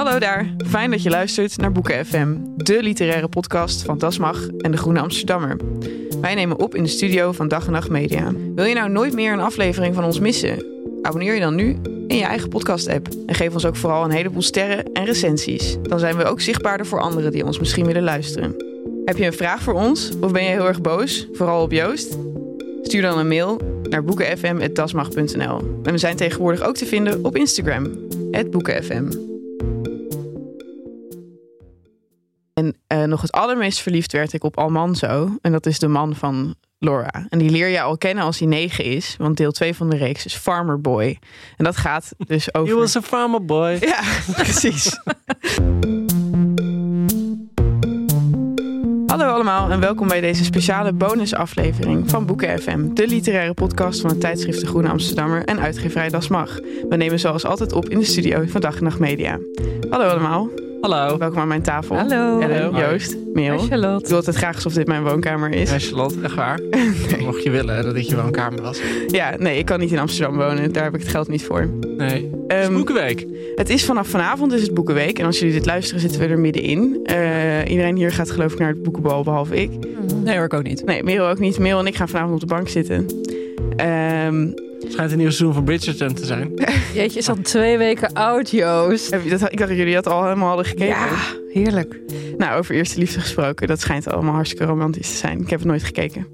[0.00, 4.70] Hallo daar, fijn dat je luistert naar Boeken FM, de literaire podcast van Dasmag en
[4.70, 5.56] de Groene Amsterdammer.
[6.20, 8.32] Wij nemen op in de studio van Dag en Nacht Media.
[8.54, 10.64] Wil je nou nooit meer een aflevering van ons missen?
[11.02, 11.78] Abonneer je dan nu
[12.08, 15.76] in je eigen podcast-app en geef ons ook vooral een heleboel sterren en recensies.
[15.82, 18.56] Dan zijn we ook zichtbaarder voor anderen die ons misschien willen luisteren.
[19.04, 22.18] Heb je een vraag voor ons of ben je heel erg boos, vooral op Joost?
[22.82, 25.80] Stuur dan een mail naar boekenfm.dasmag.nl.
[25.82, 27.88] En we zijn tegenwoordig ook te vinden op Instagram,
[28.50, 29.29] boekenfm.
[32.54, 35.36] En eh, nog het allermeest verliefd werd ik op Almanzo.
[35.40, 37.26] En dat is de man van Laura.
[37.28, 39.14] En die leer je al kennen als hij negen is.
[39.18, 41.18] Want deel 2 van de reeks is Farmer Boy.
[41.56, 42.74] En dat gaat dus over...
[42.74, 43.76] He was a farmer boy.
[43.80, 44.00] Ja,
[44.42, 45.00] precies.
[49.06, 54.10] Hallo allemaal en welkom bij deze speciale bonusaflevering van Boeken FM, de literaire podcast van
[54.10, 56.58] het tijdschrift De Groene Amsterdammer en uitgeverij Das Mag.
[56.88, 59.38] We nemen zoals altijd op in de studio van Dag en Nacht Media.
[59.90, 60.69] Hallo allemaal.
[60.80, 61.18] Hallo.
[61.18, 61.96] Welkom aan mijn tafel.
[61.96, 62.38] Hallo.
[62.40, 62.74] Ellen.
[62.74, 63.60] Joost, Merel.
[63.60, 64.02] Hi, Charlotte.
[64.02, 65.70] Ik wil altijd graag alsof dit mijn woonkamer is.
[65.70, 66.60] Ja, Charlotte, echt waar.
[67.20, 68.80] Mocht je willen dat dit je woonkamer was.
[69.06, 70.72] Ja, nee, ik kan niet in Amsterdam wonen.
[70.72, 71.68] Daar heb ik het geld niet voor.
[71.96, 72.30] Nee.
[72.46, 73.26] Het is Ehm, Boekenweek.
[73.54, 75.18] Het is vanaf vanavond, dus het Boekenweek.
[75.18, 77.00] En als jullie dit luisteren, zitten we er middenin.
[77.04, 79.70] Eh, iedereen hier gaat geloof ik naar het boekenbal, behalve ik.
[80.24, 80.84] Nee hoor, ik ook niet.
[80.84, 81.58] Nee, Merel ook niet.
[81.58, 83.06] Merel en ik gaan vanavond op de bank zitten.
[83.76, 84.46] Ehm,
[84.88, 86.52] Schijnt een nieuw seizoen van Bridgerton te zijn.
[86.94, 89.10] Jeetje, is al twee weken oud, Joost.
[89.10, 90.86] heb je dat, ik dacht dat jullie dat al helemaal hadden gekeken.
[90.86, 91.18] Ja,
[91.52, 91.96] heerlijk.
[92.36, 93.66] Nou, over eerste liefde gesproken.
[93.66, 95.40] Dat schijnt allemaal hartstikke romantisch te zijn.
[95.40, 96.26] Ik heb het nooit gekeken.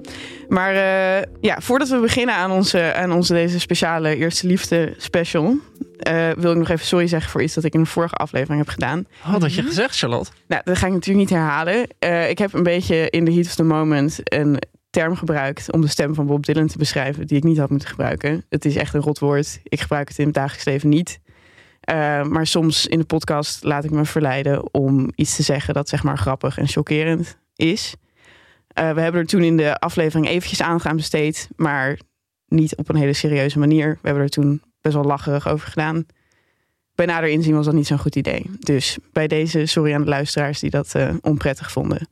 [0.49, 5.57] Maar eh, ja, voordat we beginnen aan onze, aan onze deze speciale eerste liefde special...
[5.99, 8.59] eh, wil ik nog even sorry zeggen voor iets dat ik in de vorige aflevering
[8.59, 9.07] heb gedaan.
[9.33, 10.31] Wat had je gezegd, Charlotte?
[10.49, 11.87] Nou, dat ga ik natuurlijk niet herhalen.
[11.99, 14.59] Eh, ik heb een beetje in the heat of the moment een
[14.97, 17.89] term gebruikt om de stem van Bob Dylan te beschrijven die ik niet had moeten
[17.89, 18.45] gebruiken.
[18.49, 19.61] Het is echt een rot woord.
[19.63, 21.21] Ik gebruik het in het dagelijks leven niet.
[21.81, 25.89] Eh, maar soms in de podcast laat ik me verleiden om iets te zeggen dat
[25.89, 27.95] zeg maar grappig en chockerend is.
[28.69, 31.99] Eh, we hebben er toen in de aflevering eventjes aangaan besteed, maar
[32.47, 33.89] niet op een hele serieuze manier.
[33.89, 36.07] We hebben er toen best wel lacherig over gedaan.
[36.95, 38.51] Bij nader inzien was dat niet zo'n goed idee.
[38.59, 42.09] Dus bij deze, sorry aan de luisteraars die dat eh, onprettig vonden.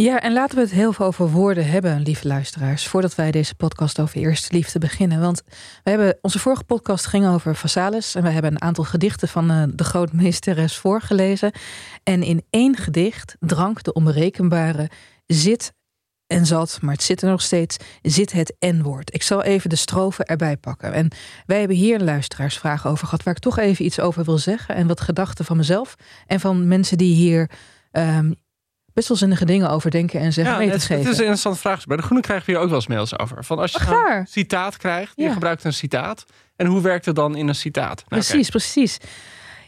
[0.00, 3.54] Ja, en laten we het heel veel over woorden hebben, lieve luisteraars, voordat wij deze
[3.54, 5.20] podcast over eerste liefde beginnen.
[5.20, 5.42] Want
[5.82, 9.50] we hebben, onze vorige podcast ging over Vasalis en we hebben een aantal gedichten van
[9.50, 11.52] eh, de grootmeesteres voorgelezen.
[12.02, 14.90] En in één gedicht, Drank de onberekenbare,
[15.26, 15.72] zit
[16.26, 19.14] en zat, maar het zit er nog steeds, zit het N-woord.
[19.14, 20.92] Ik zal even de strofen erbij pakken.
[20.92, 21.10] En
[21.46, 24.74] wij hebben hier een luisteraarsvraag over gehad, waar ik toch even iets over wil zeggen.
[24.74, 25.94] En wat gedachten van mezelf
[26.26, 27.50] en van mensen die hier
[27.90, 28.32] ehm,
[29.00, 31.84] best wel zinnige dingen over denken en zeggen mee te het, is een interessante vraag.
[31.84, 33.44] Bij de Groene krijgen we hier ook wel eens mails over.
[33.44, 34.18] Van als je Ach, waar?
[34.18, 35.32] een citaat krijgt, je Ja.
[35.32, 36.24] gebruikt een citaat.
[36.56, 38.04] En hoe werkt het dan in een citaat?
[38.08, 38.22] Nou.
[38.22, 38.98] Precies, precies.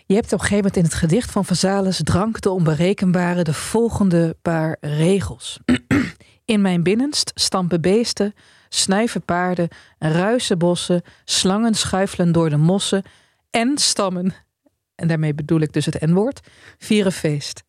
[0.06, 3.54] Je hebt op een gegeven moment in het gedicht van Vazalis Drank de onberekenbare de
[3.54, 5.60] volgende paar regels.
[6.44, 8.34] in mijn binnenst stampen beesten,
[8.68, 13.02] snuiven paarden, ruisen bossen, slangen schuifelen door de mossen
[13.50, 14.34] en stammen.
[14.94, 16.40] En daarmee bedoel ik dus het N-woord.
[16.78, 17.62] Vieren feest.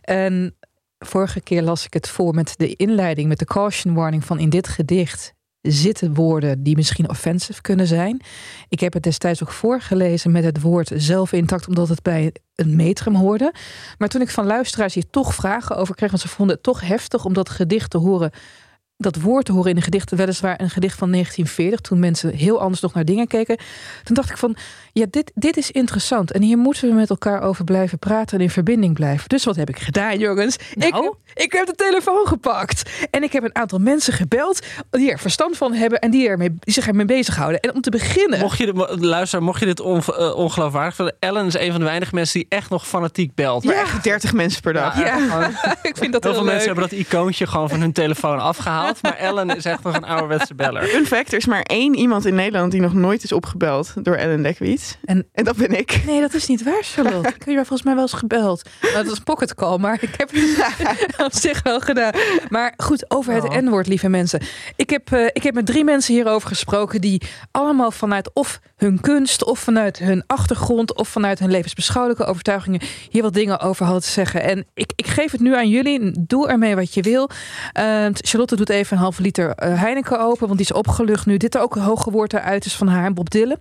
[0.00, 0.56] En
[0.98, 4.50] vorige keer las ik het voor met de inleiding, met de caution warning van in
[4.50, 8.20] dit gedicht zitten woorden die misschien offensive kunnen zijn.
[8.68, 12.76] Ik heb het destijds ook voorgelezen met het woord zelf intact, omdat het bij een
[12.76, 13.54] metrum hoorde.
[13.98, 16.80] Maar toen ik van luisteraars hier toch vragen over kreeg, want ze vonden het toch
[16.80, 18.30] heftig om dat gedicht te horen.
[18.98, 22.60] Dat woord te horen in een gedicht, weliswaar een gedicht van 1940, toen mensen heel
[22.60, 23.56] anders nog naar dingen keken.
[24.04, 24.56] Toen dacht ik van,
[24.92, 26.32] ja, dit, dit is interessant.
[26.32, 29.28] En hier moeten we met elkaar over blijven praten en in verbinding blijven.
[29.28, 30.56] Dus wat heb ik gedaan, jongens?
[30.74, 31.04] Ik, Nou?
[31.04, 32.90] heb, ik heb de telefoon gepakt.
[33.10, 36.54] En ik heb een aantal mensen gebeld die er verstand van hebben en die, ermee,
[36.58, 37.60] die zich ermee bezighouden.
[37.60, 38.38] En om te beginnen.
[38.38, 41.80] Mocht je, dit- luister, mocht je dit on, eh, ongeloofwaardig vinden, Ellen is een van
[41.80, 43.64] de weinige mensen die echt nog fanatiek belt.
[43.64, 44.98] Maar echt 30 mensen per dag.
[44.98, 45.16] Ja,
[45.82, 48.84] ik vind dat Heel heel veel mensen hebben dat icoontje gewoon van hun telefoon afgehaald.
[49.02, 50.82] Maar Ellen is echt nog een ouderwetse beller.
[50.82, 54.14] Fun fact, er is maar één iemand in Nederland die nog nooit is opgebeld door
[54.14, 54.96] Ellen Dekwits.
[55.04, 56.02] En- En, dat ben ik.
[56.06, 57.28] Nee, dat is niet waar, Charlotte.
[57.34, 58.68] Ik heb je volgens mij wel eens gebeld.
[58.80, 62.12] Nou, dat was pocket call, maar ik heb het op zich wel gedaan.
[62.48, 63.56] Maar goed, over het Oh.
[63.56, 64.40] N-woord, lieve mensen.
[64.76, 69.00] Ik heb, eh, ik heb met drie mensen hierover gesproken die allemaal vanuit of hun
[69.00, 72.80] kunst, of vanuit hun achtergrond, of vanuit hun levensbeschouwelijke overtuigingen
[73.10, 74.42] hier wat dingen over hadden te zeggen.
[74.42, 76.12] En ik, ik geef het nu aan jullie.
[76.20, 77.30] Doe ermee wat je wil.
[77.72, 81.36] Eh, Charlotte doet even een halve liter eh, Heineken open, want die is opgelucht nu.
[81.36, 83.58] Dit er ook hoge woord eruit is van haar en Bob Dylan.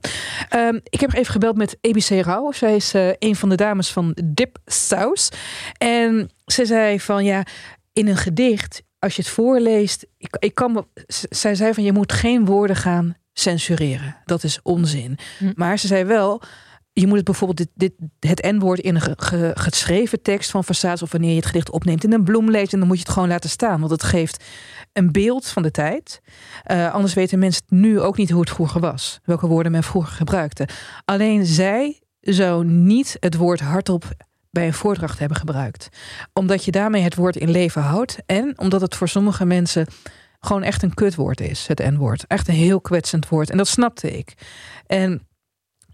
[0.50, 2.52] Ehm, ik heb even gebeld met ABC Rauw.
[2.52, 5.30] Zij is eh, een van de dames van Dip Saus.
[5.78, 7.44] En ze zei van ja,
[7.94, 10.88] in een gedicht, als je het voorleest, ik, ik kan
[11.30, 14.16] zij zei van je moet geen woorden gaan censureren.
[14.26, 15.18] Dat is onzin.
[15.38, 15.52] Hm.
[15.56, 16.42] Maar ze zei wel.
[16.94, 20.64] Je moet het bijvoorbeeld dit, dit, het N-woord in een ge- ge- geschreven tekst van
[20.64, 23.04] Versace of wanneer je het gedicht opneemt in een bloem leest en dan moet je
[23.04, 24.44] het gewoon laten staan, want het geeft
[24.96, 26.22] een beeld van de tijd.
[26.64, 30.14] Eh, anders weten mensen nu ook niet hoe het vroeger was, welke woorden men vroeger
[30.14, 30.68] gebruikte.
[31.06, 34.06] Alleen zij zou niet het woord hardop
[34.50, 35.90] bij een voordracht hebben gebruikt.
[36.34, 38.18] Omdat je daarmee het woord in leven houdt.
[38.26, 39.88] En omdat het voor sommige mensen
[40.40, 42.28] gewoon echt een kutwoord is, het N-woord.
[42.28, 43.50] Echt een heel kwetsend woord.
[43.50, 44.34] En dat snapte ik.
[44.88, 45.28] En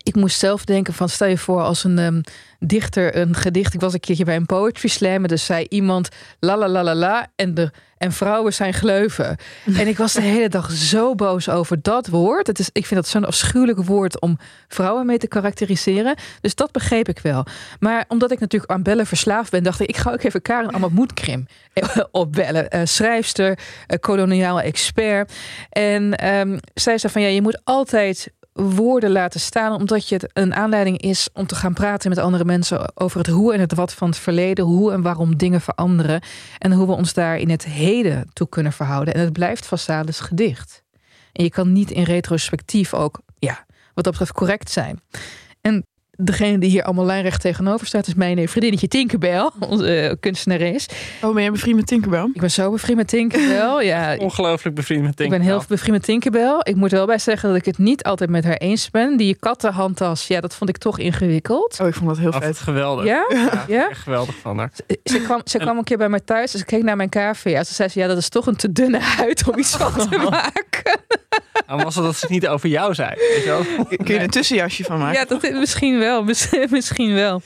[0.04, 2.22] ik moest zelf denken van, stel je voor als een ehm,
[2.60, 3.74] dichter een gedicht.
[3.74, 5.22] Ik was een keertje bij een poetry slam.
[5.22, 6.10] en Dus zei iemand
[6.40, 7.28] la la la la la.
[7.36, 9.38] En, de, en vrouwen zijn gleuven.
[9.82, 12.48] En ik was de hele dag zo boos over dat woord.
[12.48, 14.38] Het is, ik vind dat zo'n afschuwelijk woord om
[14.68, 16.16] vrouwen mee te karakteriseren.
[16.42, 17.46] Dus dat begreep ik wel.
[17.80, 20.74] Maar omdat ik natuurlijk aan bellen verslaafd ben, dacht ik, ik ga ook even Karen
[20.74, 21.48] Amatmoedkrim
[22.12, 22.70] opbellen.
[22.70, 25.34] Eh, schrijfster, eh, koloniaal expert.
[25.70, 30.30] En ehm, zij zei van ja, je moet altijd woorden laten staan, omdat je het
[30.34, 33.74] een aanleiding is om te gaan praten met andere mensen over het hoe en het
[33.74, 36.22] wat van het verleden, hoe en waarom dingen veranderen
[36.58, 39.14] en hoe we ons daar in het heden toe kunnen verhouden.
[39.14, 40.84] En het blijft Vassales gedicht.
[41.32, 45.02] En je kan niet in retrospectief ook, ja, wat dat betreft correct zijn.
[45.62, 45.86] En
[46.24, 50.86] degene die hier allemaal lijnrecht tegenover staat, is mijn vriendinnetje Tinkerbell, onze eh, kunstenares.
[51.22, 52.30] Oh, ben jij bevriend met Tinkerbell?
[52.34, 53.86] Ik ben zo bevriend met Tinkerbell.
[53.86, 55.46] Ja, Ongelooflijk bevriend met ik Tinkerbell.
[55.48, 56.60] ben heel bevriend met Tinkerbell.
[56.64, 59.18] Ik moet wel bij zeggen dat ik het niet altijd met haar eens ben.
[59.18, 61.80] Die kattenhandtas, ja, dat vond ik toch ingewikkeld.
[61.82, 62.60] Oh, ik vond dat heel vet.
[62.60, 63.06] geweldig.
[63.06, 63.26] Ja?
[63.30, 63.90] Ja, Ja?
[63.90, 64.72] Echt geweldig van haar.
[65.04, 66.52] Ze kwam, ze kwam een keer bij mij thuis.
[66.52, 67.64] Dus ik keek naar mijn cavia.
[67.64, 70.18] Ze zei ze, ja, dat is toch een te dunne huid om iets van te
[70.30, 71.00] maken.
[71.68, 73.10] Dan was het dat ze het niet over jou zei.
[73.16, 73.86] Weet je wel?
[73.88, 75.20] Kun je er een tussenjasje van maken?
[75.20, 76.11] Ja, dat is misschien wel.
[76.24, 77.42] mis- Misschien wel.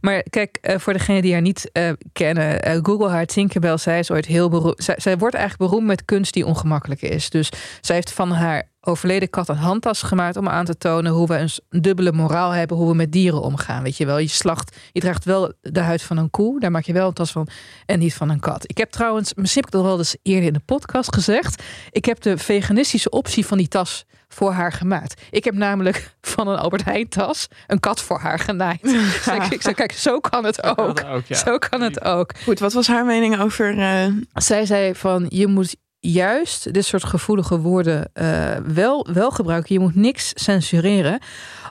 [0.00, 2.62] Maar kijk, eh, voor degenen die haar niet eh, kennen.
[2.62, 3.76] eh, Google haar Tinkerbell.
[3.76, 4.88] Zij is ooit heel beroemd.
[4.96, 7.30] Zij, wordt eigenlijk beroemd met kunst die ongemakkelijk is.
[7.30, 7.48] Dus
[7.80, 11.38] zij heeft van haar overleden kat een handtas gemaakt om aan te tonen hoe we
[11.38, 13.82] een dubbele moraal hebben, hoe we met dieren omgaan.
[13.82, 16.84] Weet je wel, je slacht, je draagt wel de huid van een koe, daar maak
[16.84, 17.48] je wel een tas van
[17.86, 18.64] en niet van een kat.
[18.70, 22.04] Ik heb trouwens, misschien heb ik dat wel eens eerder in de podcast gezegd, ik
[22.04, 24.04] heb de veganistische optie van die tas
[24.36, 25.22] voor haar gemaakt.
[25.30, 28.82] Ik heb namelijk van een Albert Heijn tas een kat voor haar genaaid.
[28.92, 30.76] Dus ik, ik zei, kijk, zo kan het ook.
[30.76, 31.36] Dat ook, ja.
[31.36, 32.30] Zo kan het ook.
[32.44, 33.78] Goed, wat was haar mening over...
[33.78, 39.74] eh, Zij zei van je moet juist dit soort gevoelige woorden eh, wel, wel gebruiken.
[39.74, 41.18] Je moet niks censureren.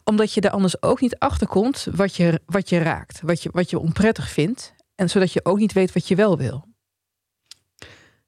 [0.04, 3.20] Omdat je er anders ook niet achter komt wat je, wat je raakt.
[3.22, 4.74] Wat je, wat je onprettig vindt.
[4.96, 6.66] En zodat je ook niet weet wat je wel wil.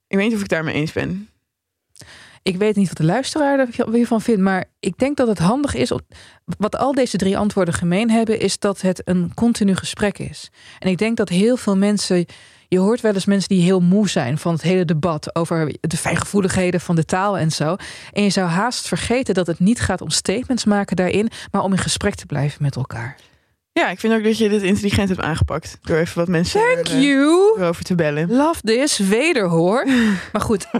[0.08, 1.30] ik weet niet of ik daarmee eens ben.
[2.48, 4.42] Ik weet niet wat de luisteraar er hiervan vindt.
[4.42, 5.92] Maar ik denk dat het handig is.
[6.58, 8.40] Wat al deze drie antwoorden gemeen hebben.
[8.40, 10.50] Is dat het een continu gesprek is.
[10.80, 12.26] En ik denk dat heel veel mensen.
[12.68, 15.98] Je hoort wel eens mensen die heel moe zijn van het hele debat over de
[15.98, 17.76] fijngevoeligheden van de taal en zo.
[18.12, 21.72] En je zou haast vergeten dat het niet gaat om statements maken daarin, maar om
[21.72, 23.16] in gesprek te blijven met elkaar.
[23.78, 25.78] Ja, ik vind ook dat je dit intelligent hebt aangepakt.
[25.82, 27.60] Door even wat mensen Thank eh, you.
[27.60, 28.32] erover te bellen.
[28.32, 29.88] Love this, wederhoor.
[30.34, 30.68] Maar goed.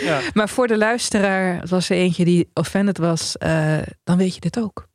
[0.00, 0.20] Ja.
[0.34, 4.40] Maar voor de luisteraar, het was er eentje die offended was, eh, dan weet je
[4.40, 4.90] dit ook.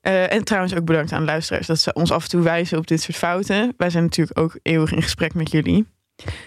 [0.00, 2.78] Eh, en trouwens ook bedankt aan de luisteraars dat ze ons af en toe wijzen
[2.78, 3.74] op dit soort fouten.
[3.76, 5.86] Wij zijn natuurlijk ook eeuwig in gesprek met jullie.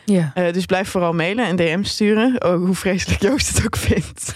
[0.06, 0.32] Ja.
[0.34, 2.46] Eh, dus blijf vooral mailen en DM sturen.
[2.46, 4.36] Oh, hoe vreselijk Joost het ook vindt.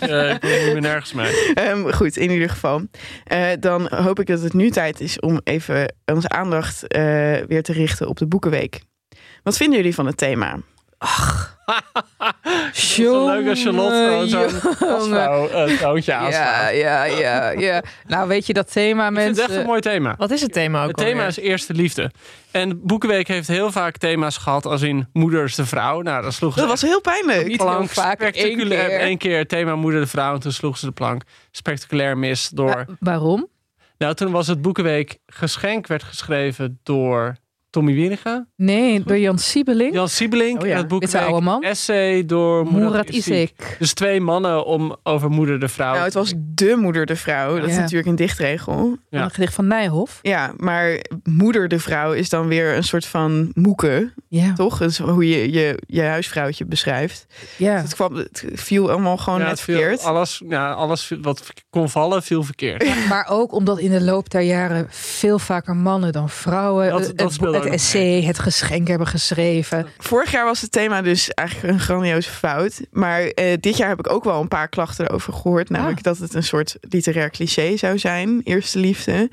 [0.00, 1.52] Eh, ik ben nergens mee.
[1.54, 2.82] Ehm, goed, in ieder geval.
[3.24, 7.00] Eh, dan hoop ik dat het nu tijd is om even onze aandacht eh,
[7.46, 8.80] weer te richten op de Boekenweek.
[9.42, 10.58] Wat vinden jullie van het thema?
[10.98, 16.32] Het is wel leuk als Charlotte zo'n uh, toontje aanslaat.
[16.34, 17.82] Ja, ja, ja, ja.
[18.06, 19.42] Nou, weet je dat thema, Ik vind mensen.
[19.42, 20.14] het echt een mooi thema.
[20.18, 21.26] Wat is het thema ook Het thema alweer?
[21.26, 22.10] is eerste liefde.
[22.50, 26.00] En Boekenweek heeft heel vaak thema's gehad als in moeders de vrouw.
[26.00, 27.46] Nou, dat sloeg ze Dat was heel pijnlijk.
[27.46, 29.02] Niet heel plank vaak, één keer.
[29.02, 32.66] Eén keer thema moeder de vrouw en toen sloeg ze de plank spectaculair mis door...
[32.74, 33.48] Wa- waarom?
[33.98, 37.36] Nou, toen was het Boekenweek geschenk werd geschreven door
[37.70, 38.46] Tommy Wieringa.
[38.56, 39.92] Nee, door Jan Siebelink.
[39.94, 40.60] Jan Siebelink.
[40.62, 41.62] Oh ja, het boek dit is een oude man.
[41.62, 43.32] Essay door Murat Isik.
[43.34, 43.76] Isik.
[43.78, 45.92] Dus twee mannen om over moeder de vrouw.
[45.92, 47.58] Nou, het was de moeder de vrouw.
[47.60, 48.96] Dat is natuurlijk een dichtregel.
[49.10, 49.22] Ja.
[49.22, 50.18] Een gedicht van Nijhoff.
[50.22, 54.78] Ja, maar moeder de vrouw is dan weer een soort van moeke, Ja, toch?
[54.78, 57.26] Dat is hoe je je, je huisvrouwtje beschrijft.
[57.56, 57.76] ja.
[57.80, 60.02] Het, kwam, het viel allemaal gewoon Ja, net het viel- verkeerd.
[60.04, 63.08] Alles, ja, alles wat kon vallen, viel verkeerd.
[63.08, 67.18] Maar ook omdat in de loop der jaren veel vaker mannen dan vrouwen Dat- het,
[67.18, 67.32] dat
[67.64, 69.86] het, essay, het geschenk hebben geschreven.
[69.98, 72.80] Vorig jaar was het thema dus eigenlijk een grandioze fout.
[72.90, 75.70] Maar eh, dit jaar heb ik ook wel een paar klachten erover gehoord.
[75.70, 78.40] Namelijk dat het een soort literair cliché zou zijn.
[78.44, 79.30] Eerste liefde.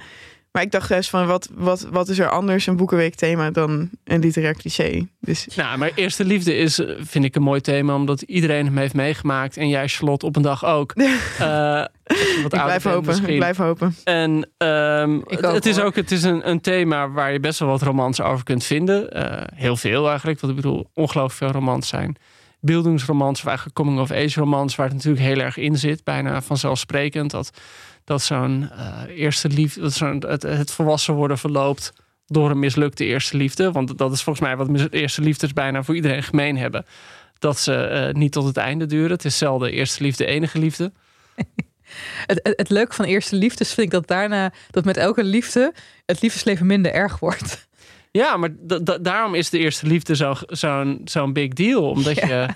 [0.56, 3.90] Maar ik dacht juist van, wat, wat, wat is er anders een Boekenweek thema dan
[4.04, 5.08] een literair cliché?
[5.20, 7.96] Dus Nou, maar Eerste Liefde is, eh, vind ik, een mooi thema.
[7.96, 9.58] Omdat iedereen hem heeft meegemaakt.
[9.58, 10.94] En jij, Charlotte, op een dag ook.
[12.44, 13.96] Wat ik blijf hopen, ik blijf hopen.
[14.04, 17.70] En ehm, Ik het, is ook het is een, een thema waar je best wel
[17.70, 19.12] wat romans over kunt vinden.
[19.12, 20.40] Eh, heel veel eigenlijk.
[20.40, 22.16] Want ik bedoel, ongelooflijk veel romans zijn.
[22.60, 24.76] Beeldingsromans of eigenlijk coming-of-age romans...
[24.76, 26.04] waar het natuurlijk heel erg in zit.
[26.04, 27.32] Bijna vanzelfsprekend.
[27.32, 27.52] Dat,
[28.06, 29.82] dat zo'n eh, eerste liefde...
[29.82, 31.94] Dat zo'n, het, het volwassen worden verloopt
[32.28, 33.72] door een mislukte eerste liefde.
[33.72, 36.86] Want dat is volgens mij wat eerste liefdes bijna voor iedereen gemeen hebben.
[37.40, 39.12] Dat ze eh, niet tot het einde duren.
[39.12, 40.92] Het is zelden eerste liefde, enige liefde.
[42.28, 45.74] Het, het, het leuke van eerste liefdes vind ik dat daarna, dat met elke liefde,
[46.06, 47.68] het liefdesleven minder erg wordt.
[48.12, 51.90] Ja, maar da- da- daarom is de eerste liefde zo- zo'n zo'n big deal.
[51.90, 52.28] Omdat Ja.
[52.28, 52.48] je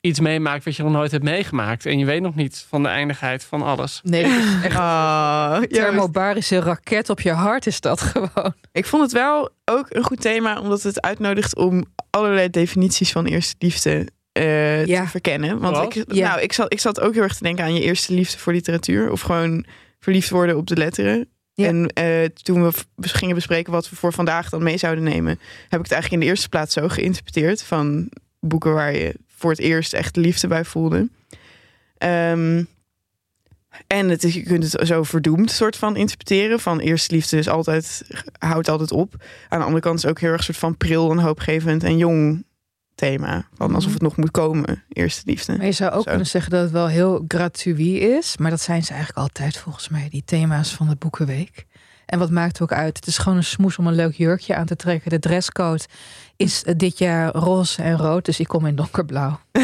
[0.00, 1.86] iets meemaakt wat je nog nooit hebt meegemaakt.
[1.86, 4.00] En je weet nog niet van de eindigheid van alles.
[4.02, 8.54] Nee, dat is echt Ah, een ja, thermobarische raket op je hart is dat gewoon.
[8.72, 13.26] ik vond het wel ook een goed thema, omdat het uitnodigt om allerlei definities van
[13.26, 15.02] eerste liefde eh, Ja.
[15.02, 15.58] te verkennen.
[15.58, 15.96] Want Wat?
[15.96, 16.28] ik, Ja.
[16.28, 18.52] nou, ik, zat, ik zat ook heel erg te denken aan je eerste liefde voor
[18.52, 19.10] literatuur.
[19.10, 19.64] Of gewoon
[20.00, 21.28] verliefd worden op de letteren.
[21.54, 21.66] Ja.
[21.66, 25.78] En eh, toen we gingen bespreken wat we voor vandaag dan mee zouden nemen, heb
[25.80, 27.62] ik het eigenlijk in de eerste plaats zo geïnterpreteerd.
[27.62, 31.08] Van boeken waar je voor het eerst echt liefde bij voelde.
[31.98, 32.64] Ehm,
[33.86, 36.60] en het is, je kunt het zo verdoemd soort van interpreteren.
[36.60, 38.02] Van eerste liefde is altijd,
[38.38, 39.14] houdt altijd op.
[39.48, 41.96] Aan de andere kant is het ook heel erg soort van pril en hoopgevend en
[41.96, 42.44] jong
[42.94, 43.48] thema.
[43.54, 45.56] Van alsof het nog moet komen, eerste liefde.
[45.56, 46.08] Maar je zou ook Zo.
[46.08, 48.36] kunnen zeggen dat het wel heel gratuit is.
[48.36, 51.65] Maar dat zijn ze eigenlijk altijd volgens mij, die thema's van de Boekenweek.
[52.06, 52.96] En wat maakt het ook uit?
[52.96, 55.10] Het is gewoon een smoes om een leuk jurkje aan te trekken.
[55.10, 55.84] De dresscode
[56.36, 59.40] is eh, dit jaar roze en rood, dus ik kom in donkerblauw.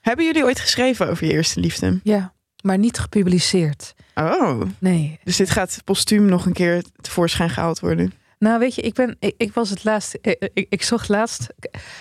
[0.00, 2.00] Hebben jullie ooit geschreven over je eerste liefde?
[2.02, 2.32] Ja,
[2.62, 3.94] maar niet gepubliceerd.
[4.14, 5.18] Oh, Nee.
[5.24, 8.12] dus dit gaat postuum nog een keer tevoorschijn gehaald worden.
[8.42, 11.46] Nou, weet je, ik ben, ik, ik was het laatst, ik, ik, ik zocht laatst,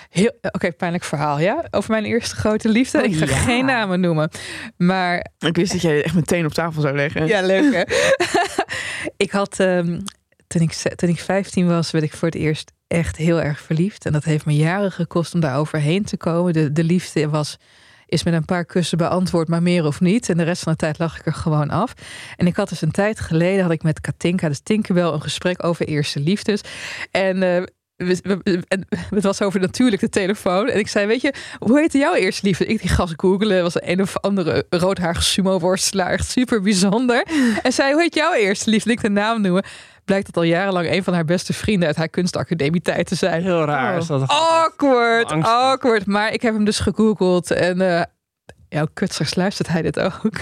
[0.10, 2.98] heel, oké, pijnlijk verhaal, ja, over mijn eerste grote liefde.
[2.98, 3.36] Oh, ik ga ja.
[3.36, 4.30] geen namen noemen,
[4.78, 7.28] maar Ik wist dat jij echt meteen op tafel zou leggen.
[7.28, 7.84] Ja, leuk hè?
[9.26, 10.00] ik had, ehm,
[10.48, 14.06] toen, ik, toen ik 15 was, werd ik voor het eerst echt heel erg verliefd.
[14.06, 16.54] En dat heeft me jaren gekost om daar overheen te komen.
[16.54, 17.58] De, de liefde was,
[18.12, 20.30] is met een paar kussen beantwoord, maar meer of niet.
[20.30, 21.94] En de rest van de tijd lag ik er gewoon af.
[22.36, 25.64] En ik had dus een tijd geleden, had ik met Katinka, dus Tinkerbell, een gesprek
[25.64, 26.62] over eerste liefdes.
[27.12, 27.44] En...
[27.44, 30.70] en het was over natuurlijk de telefoon.
[30.70, 32.66] En ik zei, weet je, hoe heette jouw eerste liefde?
[32.66, 33.64] Ik die gas googelen.
[33.64, 36.12] was een of andere roodhaarige sumo-worstelaar.
[36.12, 37.26] Echt super bijzonder.
[37.64, 38.90] En zij, hoe heet jouw eerste liefde?
[38.90, 39.64] En ik de naam noemen.
[40.06, 43.42] Blijkt dat al jarenlang een van haar beste vrienden uit haar kunstacademie tijd te zijn.
[43.42, 44.00] Heel raar Oh.
[44.02, 44.28] is dat.
[44.28, 46.06] Awkward, awkward.
[46.06, 48.10] Maar ik heb hem dus gegoogeld en...
[48.74, 50.22] ja, kut, straks luistert hij dit ook.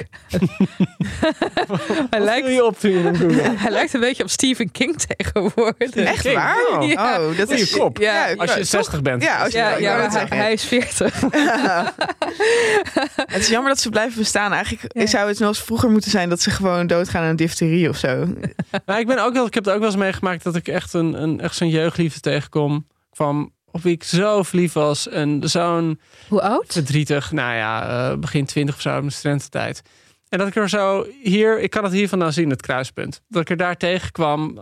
[2.10, 2.64] hij, lijkt, je je
[3.64, 5.90] hij lijkt een beetje op Stephen King tegenwoordig.
[5.96, 6.36] Echt King.
[6.36, 6.56] waar?
[6.72, 6.88] Oh.
[6.88, 7.22] Ja.
[7.22, 7.98] Oh, dat is kop.
[7.98, 8.68] Ja, ik- Als je toch?
[8.68, 9.24] 60 bent.
[9.24, 10.38] Ja, als je, Ja, hij, zeggen.
[10.38, 11.22] hij is 40.
[13.26, 14.54] Het is jammer dat ze blijven bestaan.
[14.54, 15.06] Eigenlijk Ja.
[15.06, 18.26] zou het zoals vroeger moeten zijn dat ze gewoon doodgaan aan difterie of zo.
[18.86, 20.94] Maar ik, ben ook wel, ik heb het ook wel eens meegemaakt dat ik echt,
[20.94, 22.88] een, een, echt zo'n jeugdliefde tegenkom.
[23.12, 25.08] Kwam op wie ik zo verliefd was.
[25.08, 26.66] En zo'n Hoe oud?
[26.74, 29.82] verdrietig, nou ja, eh, begin twintig of zo, mijn studententijd.
[30.30, 33.22] En dat ik er zo hier, ik kan het hier vandaan zien, het kruispunt.
[33.28, 34.58] Dat ik er daar tegenkwam,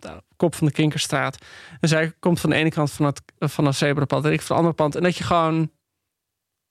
[0.00, 1.38] eh, kop van de Kinkerstraat.
[1.80, 4.56] En zij komt van de ene kant van het, van het zebrapad en ik van
[4.56, 4.94] de andere kant.
[4.94, 5.70] En dat je gewoon,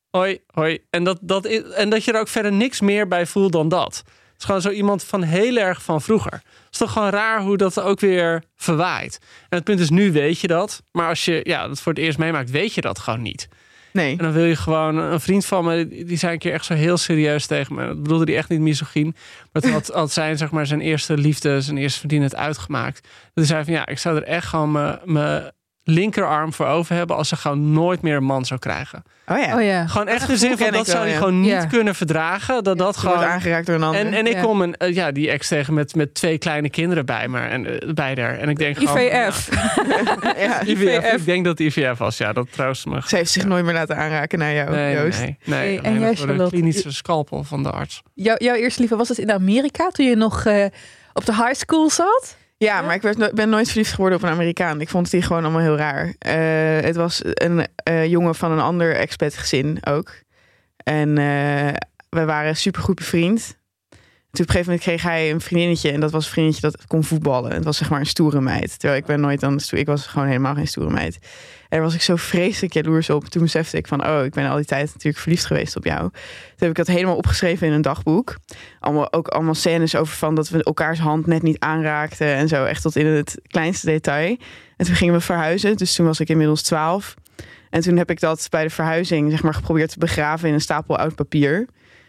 [0.09, 0.79] hoi, hoi.
[0.89, 3.69] En dat, dat, is- en dat je er ook verder niks meer bij voelt dan
[3.69, 4.03] dat.
[4.35, 6.31] Het is gewoon zo iemand van heel erg van vroeger.
[6.33, 9.19] Het is toch gewoon raar hoe dat ook weer verwaait.
[9.49, 10.83] En het punt is, nu weet je dat.
[10.91, 13.47] Maar als je ja, dat voor het eerst meemaakt, weet je dat gewoon niet.
[13.93, 14.11] Nee.
[14.11, 16.65] En dan wil je gewoon een vriend van me, die die zei een keer echt
[16.65, 17.87] zo heel serieus tegen me.
[17.87, 19.15] Dat bedoelde hij echt niet misogyn.
[19.51, 23.01] Maar toen had, had zijn, zeg maar, zijn eerste liefde, zijn eerste het uitgemaakt.
[23.03, 25.53] Dat hij zei van ja, ik zou er echt gewoon me-
[25.87, 29.03] linkerarm voor over hebben als ze gewoon nooit meer een man zou krijgen.
[29.27, 29.55] Oh ja.
[29.55, 29.87] Oh ja.
[29.87, 31.17] Gewoon echt de zin van dat wel, zou je ja.
[31.17, 31.65] gewoon niet Ja.
[31.65, 32.53] kunnen verdragen.
[32.63, 33.31] Dat dat wordt gewoon.
[33.31, 34.01] aangeraakt door een ander.
[34.01, 34.41] En, en ik Ja.
[34.41, 37.81] kom een, eh, ja, die ex tegen met, met twee kleine kinderen bij me en
[37.81, 38.37] eh, bij haar.
[38.37, 38.97] En ik denk gewoon.
[38.97, 39.49] IVF.
[40.37, 40.61] ja.
[40.71, 40.81] IVF.
[40.81, 41.13] IVF.
[41.13, 42.17] Ik denk dat het IVF was.
[42.17, 43.01] Ja, dat troost me.
[43.07, 45.19] Ze heeft zich nooit meer laten aanraken naar jou, Nee, Joost.
[45.19, 45.79] nee, nee.
[45.79, 46.49] Hey, en jij, Charlotte?
[46.55, 48.01] klinische scalpel van de arts.
[48.13, 50.65] Jouw, jouw eerste liefde, was het in Amerika toen je nog eh,
[51.13, 52.37] op de high school zat?
[52.57, 54.81] Ja, maar ik werd ben nooit verliefd geworden op een Amerikaan.
[54.81, 56.15] Ik vond die gewoon allemaal heel raar.
[56.19, 60.13] Eh, het was een eh, jongen van een ander expat gezin ook.
[60.83, 61.73] En eh,
[62.09, 63.57] we waren supergoed bevriend.
[64.31, 65.91] Toen op een gegeven moment kreeg hij een vriendinnetje.
[65.91, 67.51] En dat was een vriendinnetje dat kon voetballen.
[67.51, 68.79] Het was zeg maar een stoere meid.
[68.79, 69.59] Terwijl ik ben nooit dan...
[69.69, 71.17] Ik was gewoon helemaal geen stoere meid.
[71.69, 73.25] En was ik zo vreselijk jaloers op.
[73.25, 74.07] Toen besefte ik van...
[74.07, 76.01] Oh, ik ben al die tijd natuurlijk verliefd geweest op jou.
[76.01, 76.11] Toen
[76.55, 78.35] heb ik dat helemaal opgeschreven in een dagboek.
[78.79, 82.27] Allemaal, ook allemaal scènes over van dat we elkaars hand net niet aanraakten.
[82.27, 84.37] En zo echt tot in het kleinste detail.
[84.77, 85.77] En toen gingen we verhuizen.
[85.77, 87.15] Dus toen was ik inmiddels 12.
[87.69, 90.61] En toen heb ik dat bij de verhuizing zeg maar geprobeerd te begraven in een
[90.61, 91.67] stapel oud papier.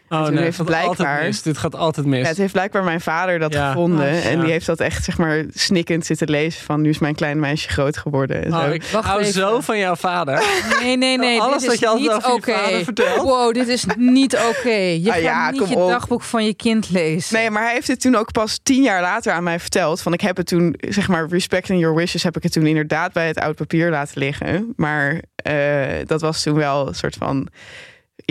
[0.09, 1.41] Oh toen nee, heeft het gaat blijkbaar- altijd mis.
[1.41, 2.21] Dit gaat altijd mis.
[2.21, 3.67] Ja, het heeft blijkbaar mijn vader dat Ja.
[3.67, 3.99] gevonden.
[4.13, 4.41] Oh, en ja.
[4.43, 6.81] die heeft dat echt, zeg maar, snikkend zitten lezen van...
[6.81, 8.43] nu is mijn klein meisje groot geworden.
[8.45, 8.57] En zo.
[8.57, 9.33] Oh, ik Wacht hou even.
[9.33, 10.43] zo van jouw vader.
[10.81, 11.41] Nee, nee, nee.
[11.41, 13.21] Alles dit wat is je altijd niet over je vader vertelt.
[13.21, 14.69] Wow, dit is niet oké.
[14.69, 15.89] Je Ah, gaat niet je op.
[15.89, 17.35] dagboek van je kind lezen.
[17.37, 20.01] Nee, maar hij heeft het toen ook pas tien jaar later aan mij verteld.
[20.01, 23.13] Van ik heb het toen, zeg maar, respecting your wishes, heb ik het toen inderdaad
[23.13, 24.73] bij het oud papier laten liggen.
[24.75, 25.53] Maar eh,
[26.05, 27.47] dat was toen wel een soort van.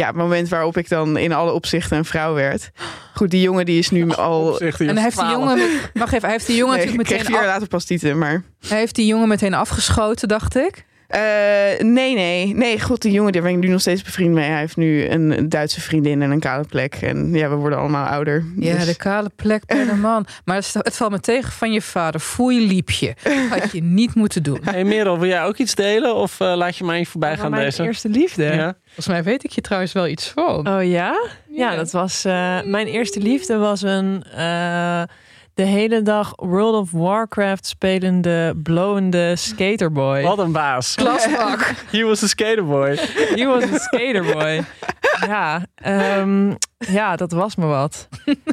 [0.00, 2.70] Ja, het moment waarop ik dan in alle opzichten een vrouw werd.
[3.14, 4.60] Goed, die jongen die is nu al.
[4.60, 5.30] En hij heeft die 12.
[5.32, 5.58] jongen,
[5.94, 7.68] wacht even, hij heeft die jongen Nee, ik natuurlijk kreeg meteen, vier jaar af- later
[7.68, 8.42] pas tieten, maar.
[8.68, 10.84] hij heeft die jongen meteen afgeschoten, dacht ik.
[11.08, 11.20] Eh,
[11.78, 12.54] nee, nee.
[12.54, 14.48] Nee, god, die jongen, daar ben ik nu nog steeds bevriend mee.
[14.50, 16.94] Hij heeft nu een Duitse vriendin en een kale plek.
[16.94, 18.44] En ja, we worden allemaal ouder.
[18.56, 20.26] Ja, Dus- de kale plek bij de man.
[20.44, 22.20] Maar het, het valt me tegen van je vader.
[22.20, 23.14] Foei liepje.
[23.50, 24.58] Had je niet moeten doen.
[24.62, 26.14] Hey Merel, wil jij ook iets delen?
[26.14, 27.82] Of eh, laat je mij voorbij gaan mijn deze?
[27.82, 28.44] eerste liefde.
[28.44, 28.76] Ja?
[28.84, 30.68] Volgens mij weet ik je trouwens wel iets van.
[30.68, 30.88] Oh ja?
[30.90, 31.76] Ja, Ja.
[31.76, 32.24] dat was.
[32.24, 32.32] eh,
[32.64, 34.24] mijn eerste liefde was een.
[35.56, 40.22] De hele dag World of Warcraft spelende, blowende skaterboy.
[40.22, 40.94] Wat een baas.
[40.94, 41.74] Klasbak.
[41.92, 42.96] He was a skaterboy.
[43.34, 44.64] He was een skaterboy.
[45.26, 48.08] Ja, ehm, ja, dat was me wat.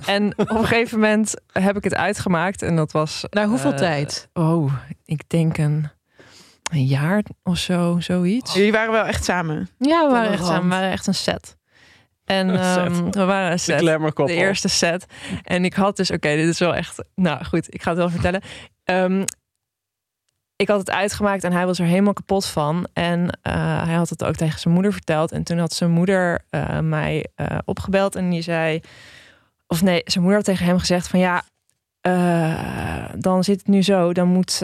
[0.06, 2.62] En op een gegeven moment heb ik het uitgemaakt.
[2.62, 3.26] En dat was.
[3.30, 4.30] Na hoeveel eh, tijd?
[4.34, 4.74] Oh,
[5.06, 5.90] ik denk een,
[6.72, 8.54] een jaar of zo, zoiets.
[8.54, 9.70] Jullie waren wel echt samen.
[9.78, 10.64] Ja, we waren echt samen.
[10.64, 11.58] We waren echt een set.
[12.25, 13.80] En ehm, we waren een set.
[14.15, 15.06] De eerste set.
[15.44, 17.03] En ik had dus, oké, dit is wel echt.
[17.15, 18.41] Nou goed, ik ga het wel vertellen.
[18.84, 19.24] Ehm,
[20.56, 22.88] ik had het uitgemaakt en hij was er helemaal kapot van.
[22.93, 25.32] En eh, hij had het ook tegen zijn moeder verteld.
[25.32, 28.82] En toen had zijn moeder eh, mij eh, opgebeld en die zei.
[29.67, 31.43] Of nee, zijn moeder had tegen hem gezegd van ja.
[33.17, 34.62] dan zit het nu zo, dan moet,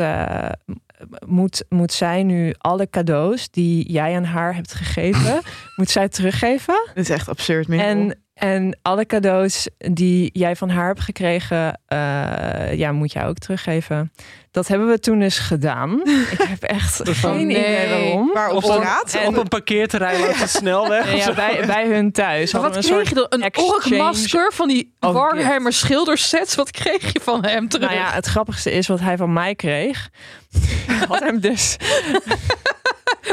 [1.25, 5.41] moet, moet zij nu alle cadeaus die jij aan haar hebt gegeven,
[5.75, 6.73] moet zij teruggeven.
[6.87, 7.69] Dat is echt absurd.
[7.69, 13.37] En, en alle cadeaus die jij van haar hebt gekregen, eh, ja, moet jij ook
[13.37, 14.11] teruggeven.
[14.51, 16.01] Dat hebben we toen dus gedaan.
[16.31, 17.57] Ik heb echt geen nee.
[17.57, 18.31] idee waarom.
[18.33, 19.13] Waar op Op straat?
[19.13, 21.05] En- Op een parkeerterrein langs de snelweg.
[21.05, 22.53] Nee, of ja, bij, bij hun thuis.
[22.53, 23.25] Maar wat we kreeg je dan?
[23.29, 26.55] Een orkmasker van die Oh, Warhammer schildersets.
[26.55, 27.89] Wat kreeg je van hem terug?
[27.89, 30.09] Nou ja, het grappigste is wat hij van mij kreeg.
[30.87, 31.77] Ik had hem dus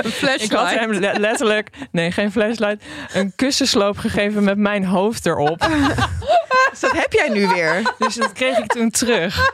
[0.04, 0.42] een flashlight.
[0.42, 5.58] Ik had hem le- letterlijk, nee, geen flashlight, een kussensloop gegeven met mijn hoofd erop.
[6.70, 7.94] Dus dat heb jij nu weer.
[7.98, 9.52] Dus dat kreeg ik toen terug.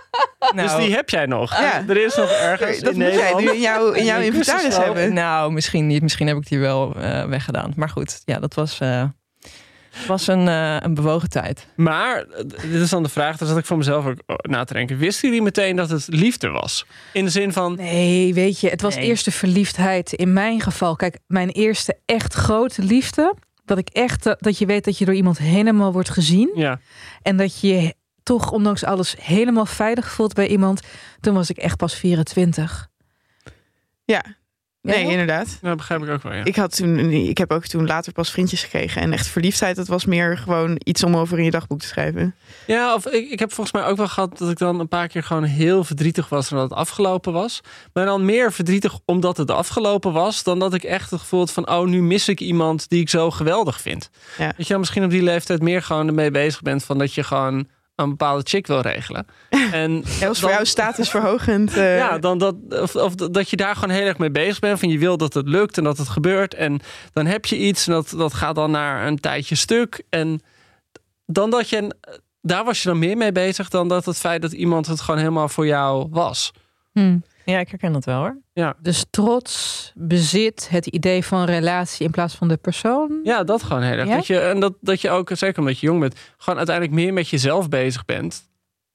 [0.54, 1.60] Nou, Dus die heb jij nog.
[1.60, 1.82] Ja.
[1.88, 5.12] Er is nog ergens Dat in moet jij nu in, jouw in jouw inventaris hebben.
[5.14, 6.02] nou, misschien niet.
[6.02, 7.72] Misschien heb ik die wel eh, weggedaan.
[7.76, 8.78] Maar goed, ja, dat was,
[9.92, 11.66] eh, was een, eh, een bewogen tijd.
[11.76, 14.72] Maar, eh, dit is dan de vraag, daar zat ik voor mezelf ook na te
[14.72, 14.98] denken.
[14.98, 16.86] Wisten jullie meteen dat het liefde was?
[17.12, 19.04] In de zin van, Nee, weet je, het was Nee.
[19.04, 20.12] eerste verliefdheid.
[20.12, 23.34] In mijn geval, kijk, mijn eerste echt grote liefde.
[23.64, 26.50] Dat ik echt, eh, dat je weet dat je door iemand helemaal wordt gezien.
[26.54, 26.80] ja,
[27.22, 30.80] En dat je je toch, ondanks alles, helemaal veilig voelt bij iemand.
[31.20, 32.88] Toen was ik echt pas 24.
[34.04, 34.24] Ja.
[34.82, 35.10] Nee, Ja?
[35.10, 35.58] inderdaad.
[35.60, 36.44] dat begrijp ik ook wel, ja.
[36.44, 39.02] Ik, had toen, ik heb ook toen later pas vriendjes gekregen.
[39.02, 42.34] En echt verliefdheid, dat was meer gewoon iets om over in je dagboek te schrijven.
[42.66, 45.08] Ja, of ik, ik heb volgens mij ook wel gehad dat ik dan een paar
[45.08, 47.60] keer gewoon heel verdrietig was omdat het afgelopen was.
[47.92, 51.52] Maar dan meer verdrietig omdat het afgelopen was, dan dat ik echt het gevoel had
[51.52, 54.10] van, oh, nu mis ik iemand die ik zo geweldig vind.
[54.38, 54.46] Ja.
[54.46, 57.24] Dat je dan misschien op die leeftijd meer gewoon ermee bezig bent van dat je
[57.24, 59.26] gewoon een bepaalde chick wil regelen.
[59.72, 61.76] En Dat was voor jou statusverhogend.
[61.76, 64.78] eh, Ja, dan dat, of, of dat je daar gewoon heel erg mee bezig bent.
[64.78, 66.54] Van je wil dat het lukt en dat het gebeurt.
[66.54, 66.80] En
[67.12, 70.02] dan heb je iets en dat, dat gaat dan naar een tijdje stuk.
[70.08, 70.40] En
[71.26, 71.96] dan dat je,
[72.40, 75.20] daar was je dan meer mee bezig dan dat het feit dat iemand het gewoon
[75.20, 76.52] helemaal voor jou was.
[76.92, 77.18] Hm.
[77.44, 78.74] Ja, ik herken dat wel hoor.
[78.80, 83.20] Dus trots, bezit, het idee van relatie in plaats van de persoon.
[83.22, 84.08] Ja, dat gewoon heel erg.
[84.08, 84.16] Ja?
[84.16, 87.12] Dat je, en dat, dat je ook, zeker omdat je jong bent, gewoon uiteindelijk meer
[87.12, 88.50] met jezelf bezig bent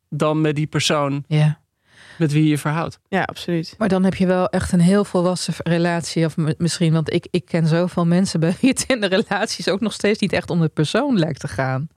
[0.10, 1.60] dan met die persoon Ja.
[2.18, 3.00] met wie je je verhoudt.
[3.08, 3.76] Ja, absoluut.
[3.78, 6.26] Maar dan heb je wel echt een heel volwassen relatie.
[6.26, 9.80] Of misschien, want ik, ik ken zoveel mensen bij wie het in de relaties ook
[9.82, 11.88] nog steeds niet echt om de persoon lijkt te gaan.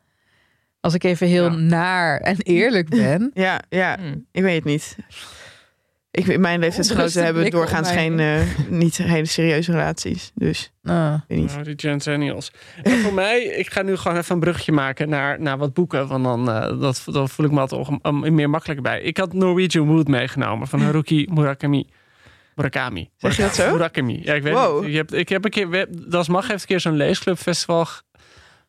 [0.81, 1.57] Als ik even heel Ja.
[1.57, 3.31] naar en eerlijk ben.
[3.47, 4.19] Ja, ja, Hm.
[4.33, 4.97] ik weet het niet.
[6.13, 10.31] Ik, weet- mijn leeftijdsgenoten hebben doorgaans geen, eh, niet hele serieuze relaties.
[10.35, 11.15] Dus, Ah.
[11.15, 11.51] ik weet niet.
[11.53, 11.75] Nou,
[12.19, 12.35] die.
[12.83, 16.07] En voor mij, ik ga nu gewoon even een bruggetje maken naar, naar wat boeken.
[16.09, 19.01] Want dan, eh, dat, dan voel ik me altijd om, om- meer makkelijker bij.
[19.01, 21.87] Ik had Norwegian Wood meegenomen van Haruki Murakami.
[22.55, 23.11] Murakami.
[23.17, 23.73] Zeg je dat zo?
[23.73, 24.21] Murakami.
[24.23, 24.83] Ja, ik weet Wow.
[24.83, 24.91] het.
[24.91, 28.03] Je hebt, ik heb een keer, Das Mag heeft een keer zo'n leesclubfestival ge-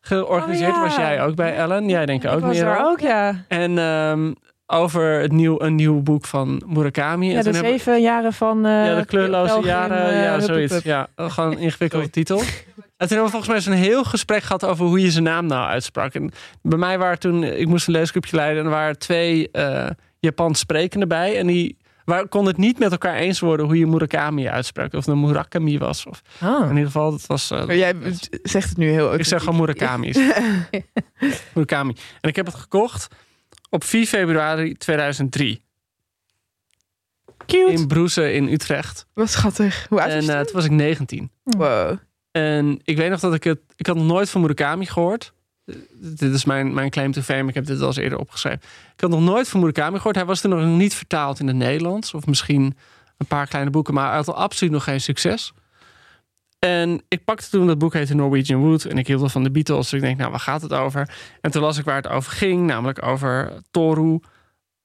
[0.00, 0.70] georganiseerd.
[0.70, 0.82] Oh, ja.
[0.82, 1.88] Was jij ook bij Ellen?
[1.88, 2.84] Jij denk ik ook ik was meer.
[2.84, 3.44] ook, ja.
[3.48, 4.32] En ehm,
[4.72, 7.26] over het nieuw, een nieuw boek van Murakami.
[7.30, 8.66] Ja, en de hebben- zeven jaren van...
[8.66, 9.96] eh, ja, de kleurloze jaren.
[10.04, 10.82] en, eh, ja, zoiets.
[10.82, 12.38] Ja, gewoon een ingewikkelde titel.
[12.38, 15.46] En toen hebben we volgens mij zo'n heel gesprek gehad over hoe je zijn naam
[15.46, 16.14] nou uitsprak.
[16.14, 16.30] En
[16.62, 19.86] bij mij waren toen, ik moest een leesgroepje leiden en er waren twee eh
[20.18, 21.38] Japans sprekenden bij.
[21.38, 24.92] En die waar, konden het niet met elkaar eens worden hoe je Murakami uitsprak.
[24.92, 26.06] Of het een Murakami was.
[26.06, 26.60] Of, Ah.
[26.62, 27.50] in ieder geval, dat was...
[27.50, 27.94] Maar jij
[28.42, 30.12] zegt het nu heel ik zeg gewoon Murakami.
[31.54, 31.94] Murakami.
[32.20, 33.08] En ik heb het gekocht
[33.72, 35.62] op 4 februari 2003.
[37.46, 37.72] Cute.
[37.72, 39.06] In Broeze in Utrecht.
[39.14, 39.86] Wat schattig.
[39.88, 41.18] Hoe oud En was eh, je toen was ik 19.
[41.18, 41.30] toen?
[41.58, 41.96] Wow.
[42.30, 43.60] En ik weet nog dat ik het...
[43.76, 45.32] Ik had nog nooit van Murakami gehoord.
[45.64, 47.48] Eh, Dit is mijn, mijn claim to fame.
[47.48, 48.60] Ik heb dit al eens eerder opgeschreven.
[48.94, 50.16] Ik had nog nooit van Murakami gehoord.
[50.16, 52.14] Hij was toen nog niet vertaald in het Nederlands.
[52.14, 52.76] Of misschien
[53.18, 53.94] een paar kleine boeken.
[53.94, 55.52] Maar hij had al absoluut nog geen succes.
[56.66, 58.84] En ik pakte toen dat boek heette Norwegian Wood.
[58.84, 59.90] En ik hield van de Beatles.
[59.90, 61.08] Dus ik denk, nou, waar gaat het over?
[61.40, 62.66] En toen las ik waar het over ging.
[62.66, 64.20] Namelijk over Toru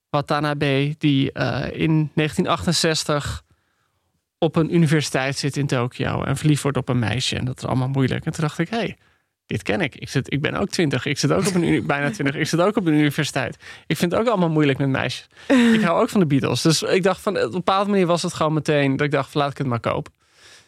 [0.10, 0.96] Watanabe.
[0.98, 3.44] Die eh, in 1968
[4.38, 6.24] op een universiteit zit in Tokio.
[6.24, 7.36] En verliefd wordt op een meisje.
[7.36, 8.26] En dat is allemaal moeilijk.
[8.26, 8.98] En toen dacht ik, hé, hey,
[9.46, 9.96] dit ken ik.
[9.96, 11.06] Ik, zit, ik ben ook twintig.
[11.06, 12.36] Ik zit ook op een bijna twintig.
[12.36, 13.58] Ik zit ook op een universiteit.
[13.88, 15.28] Ik vind het ook allemaal moeilijk met meisjes.
[15.74, 16.62] ik hou ook van de Beatles.
[16.62, 19.34] Dus ik dacht van, op een bepaalde manier was het gewoon meteen dat ik dacht,
[19.34, 20.16] laat ik het maar kopen.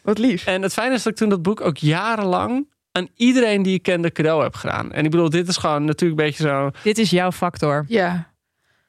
[0.02, 0.46] Wat lief.
[0.46, 3.82] En het fijne is dat ik toen dat boek ook jarenlang aan iedereen die ik
[3.82, 4.92] kende cadeau heb gedaan.
[4.92, 6.70] En ik bedoel, dit is gewoon natuurlijk een beetje zo.
[6.82, 7.84] Dit is jouw factor.
[7.88, 8.30] Ja,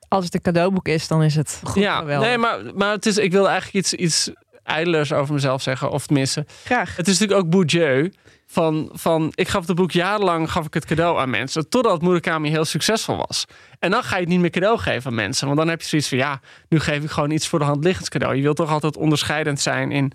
[0.07, 2.27] Als het een cadeauboek is, dan is het goed ja, geweldig.
[2.27, 4.31] nee, maar, maar het is, ik wilde eigenlijk iets, iets
[4.63, 5.91] ijdelers over mezelf zeggen.
[5.91, 6.95] Of tenminste, Graag.
[6.95, 8.11] Het is natuurlijk ook Bourdieu.
[8.47, 11.69] Van, van, ik gaf het boek jarenlang gaf ik het cadeau aan mensen.
[11.69, 13.45] Totdat Murakami heel succesvol was.
[13.79, 15.45] En dan ga je het niet meer cadeau geven aan mensen.
[15.45, 17.83] Want dan heb je zoiets van, ja, nu geef ik gewoon iets voor de hand
[17.83, 18.35] liggend cadeau.
[18.35, 20.11] Je wilt toch altijd onderscheidend zijn in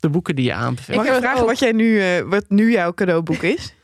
[0.00, 0.96] de boeken die je aanbeveelt.
[0.96, 1.46] Mag ik vragen ook.
[1.46, 3.74] wat, jij nu, eh, wat nu jouw cadeauboek is?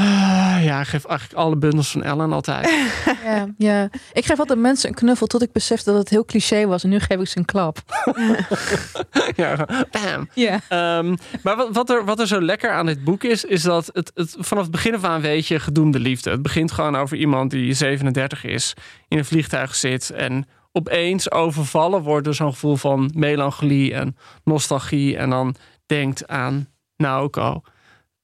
[0.00, 2.66] Ah, ja, ik geef eigenlijk alle bundels van Ellen altijd.
[3.24, 3.88] ja, ja.
[4.12, 6.84] Ik geef altijd mensen een knuffel tot ik besef dat het heel cliché was.
[6.84, 7.78] En nu geef ik ze een klap.
[9.36, 10.28] ja, bam.
[10.34, 10.60] Ja.
[10.68, 13.90] Ehm, maar wat, wat, er, wat er zo lekker aan dit boek is, is dat
[13.92, 16.30] het, het vanaf het begin af aan weet je gedoemde liefde.
[16.30, 18.74] Het begint gewoon over iemand die 37 is,
[19.08, 20.46] in een vliegtuig zit en
[20.78, 25.54] opeens overvallen wordt door zo'n gevoel van melancholie en nostalgie en dan
[25.86, 27.62] denkt aan Naoko.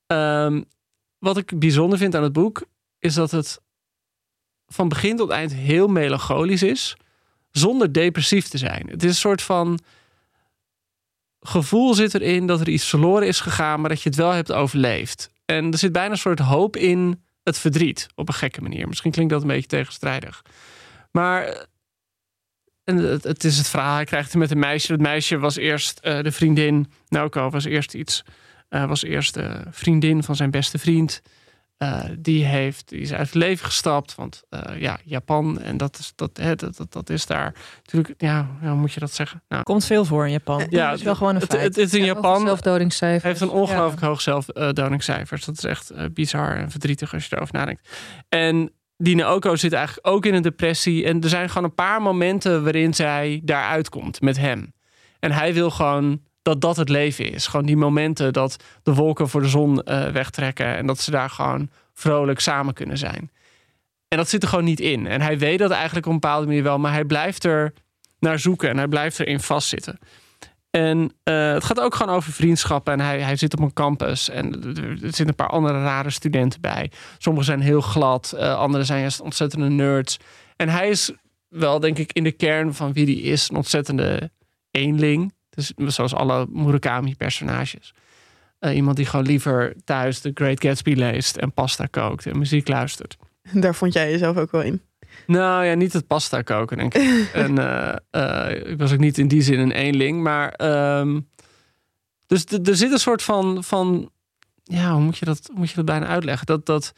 [0.07, 0.63] Ehm,
[1.19, 2.65] wat ik bijzonder vind aan het boek
[2.99, 3.61] is dat het
[4.67, 6.97] van begin tot eind heel melancholisch is,
[7.51, 8.87] zonder depressief te zijn.
[8.89, 9.79] Het is een soort van
[11.41, 14.53] gevoel zit erin dat er iets verloren is gegaan, maar dat je het wel hebt
[14.53, 15.31] overleefd.
[15.45, 18.89] En er zit bijna een soort hoop in het verdriet, op een gekke manier.
[18.89, 20.43] Misschien klinkt dat een beetje tegenstrijdig.
[21.11, 21.67] Maar
[22.85, 24.93] en het, het is het verhaal, hij krijgt het met een meisje.
[24.93, 28.23] Het meisje was eerst eh, de vriendin, Naoko was eerst iets,
[28.69, 31.23] eh, was eerst de vriendin van zijn beste vriend.
[31.77, 35.99] Eh, die, heeft, die is uit het leven gestapt, want eh, ja, Japan en dat
[35.99, 39.43] is, dat, hè, dat, dat, dat is daar natuurlijk, ja, hoe moet je dat zeggen?
[39.49, 40.67] Nou, Komt veel voor in Japan.
[40.71, 41.63] Ja, dat is wel gewoon een het, feit.
[41.63, 43.23] het, het is in Japan Zelfdodingscijfers.
[43.23, 45.45] heeft een ongelooflijk hoog zelfdodingscijfers.
[45.45, 47.89] Dat is echt bizar en verdrietig als je erover nadenkt.
[48.29, 51.05] En die Naoko zit eigenlijk ook in een depressie.
[51.05, 54.73] En er zijn gewoon een paar momenten waarin zij daaruit komt met hem.
[55.19, 57.47] En hij wil gewoon dat dat het leven is.
[57.47, 60.77] Gewoon die momenten dat de wolken voor de zon eh, wegtrekken.
[60.77, 63.31] En dat ze daar gewoon vrolijk samen kunnen zijn.
[64.09, 65.07] En dat zit er gewoon niet in.
[65.07, 66.79] En hij weet dat eigenlijk op een bepaalde manier wel.
[66.79, 67.73] Maar hij blijft er
[68.19, 68.69] naar zoeken.
[68.69, 69.99] En hij blijft erin vastzitten.
[70.75, 72.93] En eh, het gaat ook gewoon over vriendschappen.
[72.93, 74.29] En hij, hij zit op een campus.
[74.29, 76.91] En er zitten een paar andere rare studenten bij.
[77.19, 78.33] Sommigen zijn heel glad.
[78.33, 80.19] eh anderen zijn juist ontzettende nerds.
[80.57, 81.13] En hij is
[81.49, 83.49] wel, denk ik, in de kern van wie hij is...
[83.51, 84.31] een ontzettende
[84.71, 85.35] eenling.
[85.51, 87.95] Dus zoals alle Murakami-personages.
[88.59, 91.37] Eh, iemand die gewoon liever thuis The Great Gatsby leest...
[91.37, 93.17] en pasta kookt en muziek luistert.
[93.53, 94.83] Daar vond jij jezelf ook wel in.
[95.27, 97.29] Nou ja, niet het pasta koken, denk ik.
[97.33, 97.59] en
[98.11, 100.23] eh, ik was ook niet in die zin een eenling.
[100.23, 101.21] Maar ehm,
[102.27, 104.11] dus er zit een soort van, van
[104.65, 106.47] ja, hoe moet je dat, hoe moet je dat bijna uitleggen?
[106.47, 106.93] Dat, dat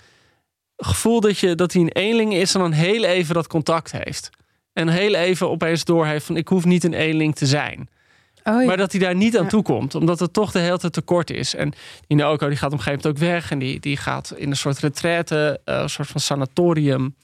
[0.77, 4.31] gevoel dat, je, dat hij een eenling is en dan heel even dat contact heeft.
[4.73, 7.89] En heel even opeens doorheeft van ik hoef niet een eenling te zijn.
[8.45, 8.67] Oh, ja.
[8.67, 9.49] Maar dat hij daar niet aan Ja.
[9.49, 9.95] toe komt.
[9.95, 11.55] Omdat het toch de hele tijd tekort is.
[11.55, 11.73] En
[12.07, 13.51] die Naoko die gaat op een gegeven moment ook weg.
[13.51, 15.61] En die, die gaat in een soort retraite.
[15.65, 17.15] eh, een soort van sanatorium.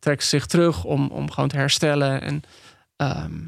[0.00, 2.20] Trekt zich terug om, om gewoon te herstellen.
[2.22, 2.42] En
[2.96, 3.38] ehm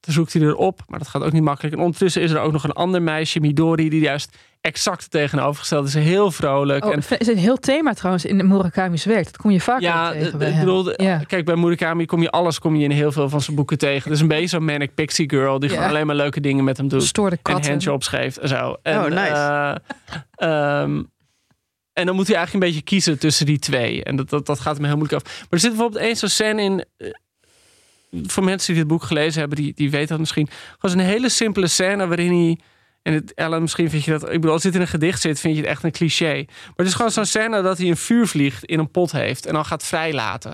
[0.00, 0.80] toen zoekt hij erop.
[0.86, 1.74] Maar dat gaat ook niet makkelijk.
[1.74, 3.40] En ondertussen is er ook nog een ander meisje.
[3.40, 3.88] Midori.
[3.88, 5.94] Die juist exact het tegenovergestelde is.
[5.94, 6.84] Heel vrolijk.
[6.84, 9.24] Oh, en het is een heel thema trouwens in Murakami's werk.
[9.24, 10.64] Dat kom je vaak ja, tegen ik bij hem.
[10.64, 11.18] bedoel, Ja.
[11.18, 14.10] kijk, bij Murakami kom je alles kom je in heel veel van zijn boeken tegen.
[14.10, 15.74] Dus een beetje zo'n manic pixie girl die Ja.
[15.74, 17.02] gewoon alleen maar leuke dingen met hem doet.
[17.02, 18.76] Stoorde En handjobs geeft en zo.
[18.82, 19.80] En, Oh, nice.
[20.34, 21.02] eh, ehm,
[21.98, 24.04] en dan moet hij eigenlijk een beetje kiezen tussen die twee.
[24.04, 25.38] En dat, dat, dat gaat hem heel moeilijk af.
[25.38, 26.84] Maar er zit bijvoorbeeld één zo'n scène in.
[26.96, 27.08] eh,
[28.26, 30.48] voor mensen die dit boek gelezen hebben, die, die weten dat misschien.
[30.78, 32.58] Gewoon een hele simpele scène waarin hij.
[33.02, 34.22] En het, Ellen, misschien vind je dat.
[34.22, 36.34] Ik bedoel, als dit in een gedicht zit, vind je het echt een cliché.
[36.46, 39.46] Maar het is gewoon zo'n scène dat hij een vuurvlieg in een pot heeft.
[39.46, 40.50] En dan gaat vrijlaten.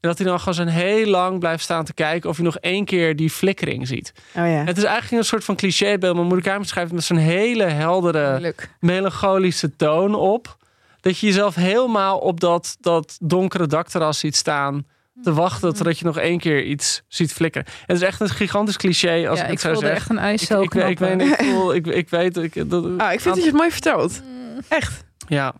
[0.00, 2.58] En dat hij dan gewoon zo'n heel lang blijft staan te kijken of hij nog
[2.58, 4.12] één keer die flikkering ziet.
[4.36, 4.64] Oh ja.
[4.64, 8.70] Het is eigenlijk een soort van clichébeeld, maar Murakami schrijft met zo'n hele heldere, Leuk.
[8.80, 10.56] melancholische toon op.
[11.04, 14.86] Dat je jezelf helemaal op dat, dat donkere dakterras ziet staan
[15.22, 17.66] te wachten totdat je nog één keer iets ziet flikkeren.
[17.66, 19.90] En het is echt een gigantisch cliché als ja, ik het zo zeg.
[19.90, 22.84] echt een Ik, ijscel ik, weet- ik, weet, ik, voel, ik, ik weet ik, dat,
[22.98, 24.22] Ah, ik vind dat je het mooi vertelt.
[24.68, 25.04] Echt.
[25.28, 25.54] ja.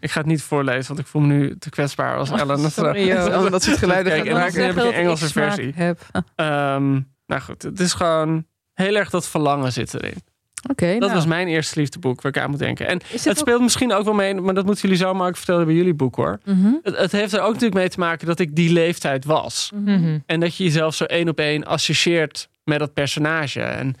[0.00, 2.72] Ik ga het niet voorlezen, want ik voel me nu te kwetsbaar als Ellen het
[2.72, 3.06] sorry,
[3.42, 5.72] we dat soort geluiden Kijk, en dan heb ik een Engelse versie.
[5.74, 6.00] Heb.
[6.34, 6.92] Ehm,
[7.26, 10.22] nou goed, het is gewoon heel erg dat verlangen zit erin.
[10.62, 11.12] Dat nou.
[11.12, 12.86] was mijn eerste liefdeboek waar ik aan moet denken.
[12.86, 15.66] En het ook- speelt misschien ook wel mee, maar dat moeten jullie zomaar ook vertellen
[15.66, 16.38] bij jullie boek hoor.
[16.44, 16.72] Mhm.
[16.82, 19.70] Het, het heeft er ook natuurlijk mee te maken dat ik die leeftijd was.
[19.74, 20.18] Mhm.
[20.26, 23.60] En dat je jezelf zo één op één associeert met dat personage.
[23.60, 23.94] En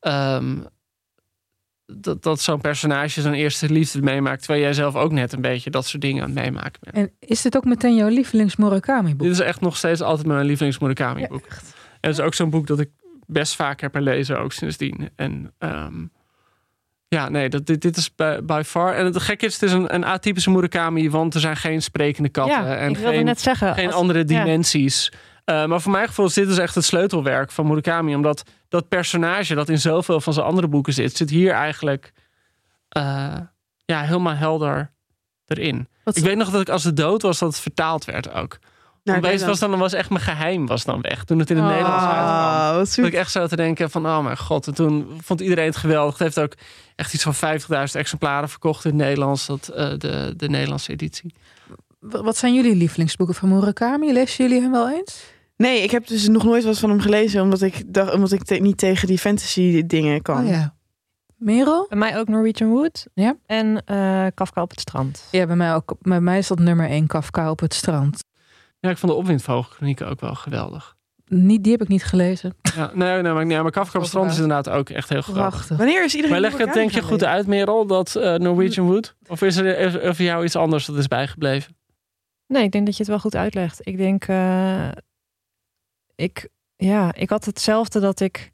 [0.00, 0.56] ehm,
[1.86, 4.38] dat, dat zo'n personage zijn eerste liefde meemaakt.
[4.38, 6.96] Terwijl jij zelf ook net een beetje dat soort dingen aan het meemaken bent.
[6.96, 9.26] En is dit ook meteen jouw lievelings Murakami boek?
[9.26, 11.46] Dit is echt nog steeds altijd mijn lievelings Murakami boek.
[12.00, 12.90] En het is ook zo'n boek dat ik
[13.32, 15.10] best vaak heb herlezen, ook sindsdien.
[15.16, 16.04] En ehm,
[17.08, 18.94] ja, nee, dat, dit, dit is by, by far.
[18.94, 22.28] En het gekke is, het is een, een atypische Murakami, want er zijn geen sprekende
[22.28, 22.64] katten.
[22.64, 23.74] Ja, en ik wilde geen, net zeggen.
[23.74, 24.24] geen als- andere ja.
[24.24, 25.12] dimensies.
[25.44, 28.14] Eh, maar voor mijn gevoel is dit dus echt het sleutelwerk van Murakami.
[28.14, 32.12] Omdat dat personage dat in zoveel van zijn andere boeken zit, zit hier eigenlijk
[32.88, 33.34] eh,
[33.84, 34.92] ja, helemaal helder
[35.46, 35.88] erin.
[36.04, 38.58] Wat- Ik weet nog dat ik als het dood was, dat het vertaald werd ook.
[39.04, 41.24] Nou, Opeens was dan was echt mijn geheim was dan weg.
[41.24, 42.76] Toen het in het Nederlands uitkwam.
[42.76, 44.66] Wat Dat ik echt zo te denken van, oh mijn god.
[44.66, 46.18] En toen vond iedereen het geweldig.
[46.18, 46.54] Het heeft ook
[46.96, 49.46] echt iets van 50.000 exemplaren verkocht in het Nederlands.
[49.46, 51.34] Dat, eh, de, de Nederlandse editie.
[52.00, 54.12] Wat zijn jullie lievelingsboeken van Murakami?
[54.12, 55.24] Lezen jullie hem wel eens?
[55.56, 58.42] Nee, ik heb dus nog nooit wat van hem gelezen, omdat ik, dacht, omdat ik
[58.44, 60.42] te- niet tegen die fantasy dingen kan.
[60.44, 60.74] Oh ja.
[61.36, 61.86] Merel?
[61.88, 63.06] Bij mij ook Norwegian Wood.
[63.14, 63.36] Ja.
[63.46, 65.24] En eh, Kafka op het strand.
[65.30, 65.94] Ja, bij mij ook.
[66.00, 68.24] Bij mij is dat nummer 1 Kafka op het strand.
[68.82, 70.96] Ja, ik vond de opwindvogelklinieken ook wel geweldig.
[71.26, 72.54] Niet, die heb ik niet gelezen.
[72.76, 75.50] Ja, nee, nee, maar, nee, maar Kafka op strand is inderdaad ook echt heel geweldig.
[75.50, 75.76] Prachtig.
[75.76, 79.14] Wanneer is iedereen Maar leg het denk je goed uit, Merel, dat eh, Norwegian Wood?
[79.26, 81.76] Of is er is er voor jou iets anders dat is bijgebleven?
[82.46, 83.78] Nee, ik denk dat je het wel goed uitlegt.
[83.86, 84.88] Ik denk, eh,
[86.14, 88.52] ik, ja, ik had hetzelfde dat ik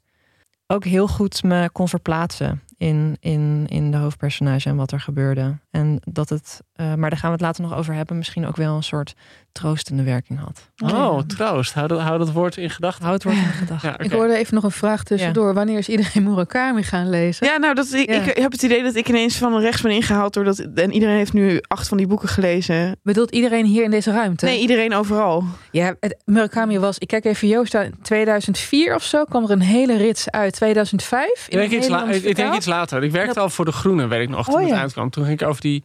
[0.67, 5.59] ook heel goed me kon verplaatsen in, in, in de hoofdpersonage en wat er gebeurde.
[5.71, 8.55] En dat het, eh, maar daar gaan we het later nog over hebben, misschien ook
[8.55, 9.13] wel een soort
[9.51, 10.69] troostende werking had.
[10.93, 11.35] Oh, ja.
[11.35, 11.73] troost.
[11.73, 13.05] Hou dat, hou dat woord in gedachten.
[13.05, 13.89] Houd het woord in gedachten.
[13.89, 13.99] Ja.
[13.99, 15.53] Ik hoorde even nog een vraag tussendoor.
[15.53, 17.47] Wanneer is iedereen Murakami gaan lezen?
[17.47, 18.21] Ja, nou, dat, ik, Ja.
[18.21, 20.33] ik heb het idee dat ik ineens van rechts ben ingehaald.
[20.33, 22.97] Doordat, en iedereen heeft nu acht van die boeken gelezen.
[23.03, 24.45] Bedoelt iedereen hier in deze ruimte?
[24.45, 25.43] Nee, iedereen overal.
[25.71, 29.61] Ja, het, Murakami was, ik kijk even Joost, aan, 2004 of zo kwam er een
[29.61, 30.53] hele rits uit.
[30.53, 31.45] 2005?
[31.49, 33.03] Ik denk, iets la- ik, denk iets later.
[33.03, 34.79] Ik werkte Dat- al voor De Groene, weet ik nog, toen Oh, het ja.
[34.79, 35.09] uitkwam.
[35.09, 35.83] Toen ging ik over die,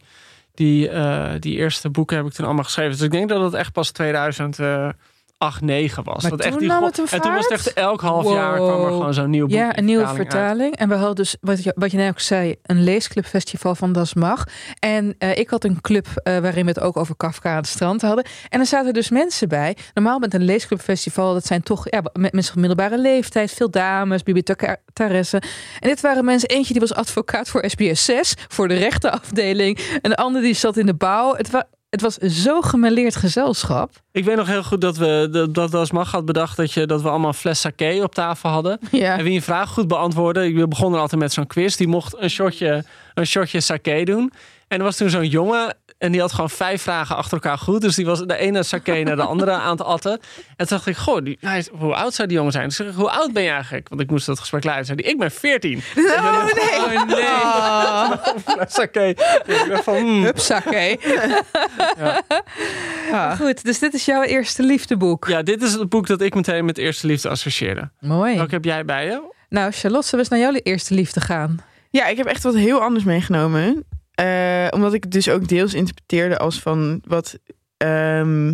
[0.53, 2.91] die, eh, die eerste boeken heb ik toen allemaal geschreven.
[2.91, 3.91] Dus ik denk dat het echt pas
[5.37, 6.21] 2008, 9 was.
[6.21, 8.33] Maar dat toen echt die nam het een en toen was het echt elk half
[8.33, 9.55] jaar kwam er gewoon zo'n nieuw boek.
[9.55, 10.79] Ja, een nieuwe vertaling uit.
[10.79, 14.13] En we hadden dus, wat je, wat je net ook zei, een leesclubfestival van Das
[14.13, 14.43] Mag.
[14.79, 17.67] En eh, ik had een club eh, waarin we het ook over Kafka aan het
[17.67, 18.25] strand hadden.
[18.49, 19.77] En er zaten dus mensen bij.
[19.93, 23.51] Normaal met een leesclubfestival, dat zijn toch ja, met mensen van middelbare leeftijd.
[23.51, 25.41] Veel dames, bibliothecaressen.
[25.79, 29.79] En dit waren mensen, eentje die was advocaat voor SBS 6, voor de rechtenafdeling.
[30.01, 31.35] En de andere die zat in de bouw.
[31.35, 33.89] Het, wa het was zo gemêleerd gezelschap.
[34.11, 36.85] Ik weet nog heel goed dat we dat, dat als mag had bedacht dat, je,
[36.85, 38.79] dat we allemaal een fles sake op tafel hadden.
[38.91, 39.17] Ja.
[39.17, 42.15] En wie een vraag goed beantwoordde, ik begon er altijd met zo'n quiz, die mocht
[42.17, 44.31] een shotje, een shotje sake doen.
[44.67, 47.81] En er was toen zo'n jongen, En die had gewoon vijf vragen achter elkaar goed.
[47.81, 50.11] Dus die was de ene sake naar de andere aan het atten.
[50.11, 52.67] En toen dacht ik, goh, die, hij is- hoe oud zou die jongen zijn?
[52.67, 53.89] Dus ik zeg, hoe oud ben je eigenlijk?
[53.89, 54.63] Want ik moest dat gesprek.
[54.63, 55.81] Zei die, ik ben 14.
[55.95, 56.99] Oh, nee.
[56.99, 57.05] Oh
[58.57, 58.65] nee.
[58.67, 58.99] Sake.
[59.45, 60.23] Ik dacht van, hmm.
[60.23, 60.99] Hupsakee.
[63.11, 63.39] Ah.
[63.39, 65.27] Goed, dus dit is jouw eerste liefdeboek.
[65.27, 67.89] Ja, dit is het boek dat ik meteen met eerste liefde associeerde.
[67.99, 68.35] Mooi.
[68.35, 69.21] Welke heb jij bij je?
[69.49, 71.59] Nou, Charlotte, zullen we eens naar jouw eerste liefde gaan?
[71.89, 73.85] Ja, ik heb echt wat heel anders meegenomen.
[74.15, 77.39] Eh, omdat ik het dus ook deels interpreteerde als van wat.
[77.77, 78.53] ehm,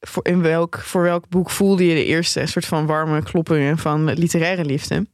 [0.00, 4.12] voor, in welk, voor welk boek voelde je de eerste soort van warme kloppingen van
[4.12, 5.06] literaire liefde?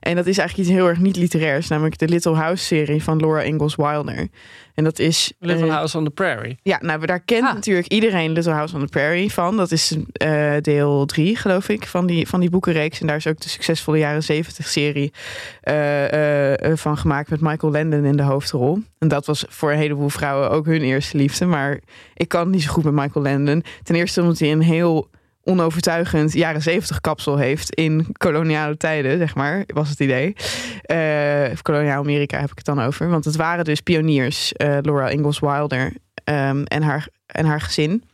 [0.00, 3.18] En dat is eigenlijk iets heel erg niet literairs, namelijk de Little House serie van
[3.18, 4.28] Laura Ingalls Wilder.
[4.74, 5.32] En dat is.
[5.38, 6.58] Little eh, House on the Prairie.
[6.62, 7.54] Ja, nou, daar kent Ah.
[7.54, 9.56] natuurlijk iedereen Little House on the Prairie van.
[9.56, 13.00] Dat is eh, deel drie, geloof ik, van die, van die boekenreeks.
[13.00, 15.12] En daar is ook de succesvolle jaren zeventig serie
[15.60, 18.78] eh, eh, eh, van gemaakt met Michael Landon in de hoofdrol.
[18.98, 21.46] En dat was voor een heleboel vrouwen ook hun eerste liefde.
[21.46, 21.80] Maar
[22.14, 23.64] ik kan niet zo goed met Michael Landon.
[23.82, 25.08] Ten eerste omdat hij een heel
[25.44, 30.36] onovertuigend jaren zeventig kapsel heeft in koloniale tijden, zeg maar, was het idee.
[30.82, 33.08] Eh, of koloniaal Amerika heb ik het dan over.
[33.08, 35.92] Want het waren dus pioniers, eh, Laura Ingalls Wilder
[36.24, 38.04] ehm, en, haar, en haar gezin.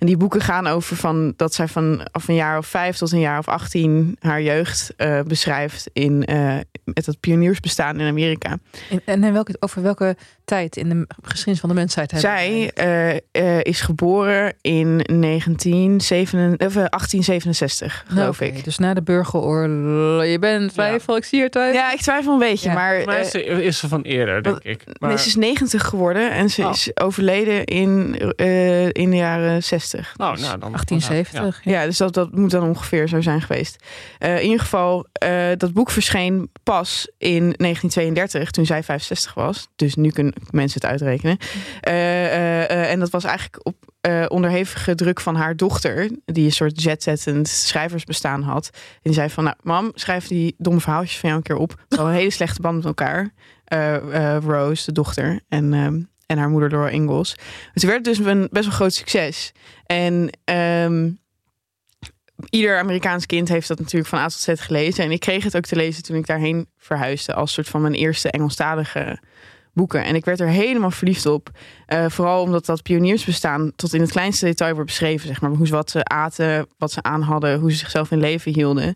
[0.00, 3.20] En die boeken gaan over van dat zij vanaf een jaar of vijf tot een
[3.20, 8.58] jaar of achttien haar jeugd eh, beschrijft in eh, met het pioniersbestaan in Amerika.
[8.90, 12.70] En, en in welke, over welke tijd in de geschiedenis van de mensheid hebben Zij
[12.74, 13.10] eh,
[13.56, 18.64] eh, is geboren in 1967, of, eh, 1867, geloof Nou, oké, ik.
[18.64, 20.24] Dus na de burgeroorlog.
[20.24, 21.74] Je bent twijfel, ik zie er twijfel.
[21.80, 22.74] Ja, ik twijfel een beetje, Ja.
[22.74, 24.82] maar Maar eh, is, ze- is ze van eerder, denk ik.
[24.98, 26.70] Maar, nee, ze is 90 geworden en ze Oh.
[26.70, 29.88] is overleden in, eh, in de jaren 60.
[30.16, 31.64] Oh, Dus- nou, dan, 1870.
[31.64, 33.84] Ja, dus dat, dat moet dan ongeveer zo zijn geweest.
[34.18, 39.68] Eh, in ieder geval, eh, dat boek verscheen pas in 1932, toen zij 65 was.
[39.76, 41.36] Dus nu kunnen mensen het uitrekenen.
[41.80, 46.82] Eh, en dat was eigenlijk op eh, onderhevige druk van haar dochter, die een soort
[46.82, 48.70] jetzettend schrijversbestaan had.
[48.72, 51.70] En die zei van, nou, mam, schrijf die domme verhaaltjes van jou een keer op.
[51.70, 53.32] We hadden een hele slechte band met elkaar.
[53.64, 56.00] Eh, eh, Rose, de dochter, en, ehm,
[56.30, 57.36] en haar moeder Laura Ingalls.
[57.72, 59.52] Het werd dus een best wel groot succes.
[59.86, 61.10] En ehm,
[62.50, 65.04] ieder Amerikaans kind heeft dat natuurlijk van A tot Z gelezen.
[65.04, 67.34] En ik kreeg het ook te lezen toen ik daarheen verhuisde.
[67.34, 69.18] Als soort van mijn eerste Engelstalige
[69.72, 70.04] boeken.
[70.04, 71.50] En ik werd er helemaal verliefd op.
[71.86, 75.28] Eh, vooral omdat dat pioniersbestaan tot in het kleinste detail wordt beschreven.
[75.28, 75.50] Zeg maar.
[75.50, 78.94] Hoe ze wat ze aten, wat ze aan hadden, hoe ze zichzelf in leven hielden.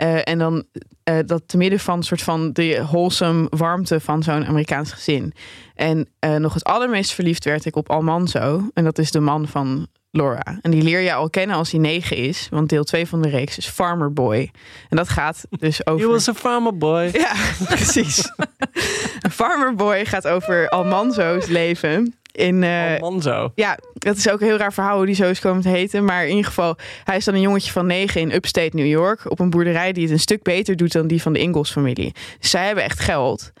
[0.00, 0.64] Eh, en dan
[1.02, 5.32] eh, dat te midden van soort van de wholesome warmte van zo'n Amerikaans gezin.
[5.74, 8.68] En eh, nog het allermeest verliefd werd ik op Almanzo.
[8.74, 10.58] En dat is de man van Laura.
[10.62, 12.48] En die leer je al kennen als hij negen is.
[12.50, 14.50] Want deel 2 van de reeks is Farmer Boy.
[14.88, 16.06] En dat gaat dus over...
[16.06, 17.10] He was a farmer boy.
[17.12, 17.32] Ja,
[17.74, 18.32] precies.
[19.20, 22.19] Een Farmer Boy gaat over Almanzo's leven.
[22.32, 23.52] In, Oh, man zo.
[23.54, 26.04] ja, dat is ook een heel raar verhaal hoe die zo is komen te heten.
[26.04, 29.30] Maar in ieder geval, hij is dan een jongetje van negen in upstate New York.
[29.30, 32.12] Op een boerderij die het een stuk beter doet dan die van de Ingalls familie.
[32.40, 33.52] Dus zij hebben echt geld.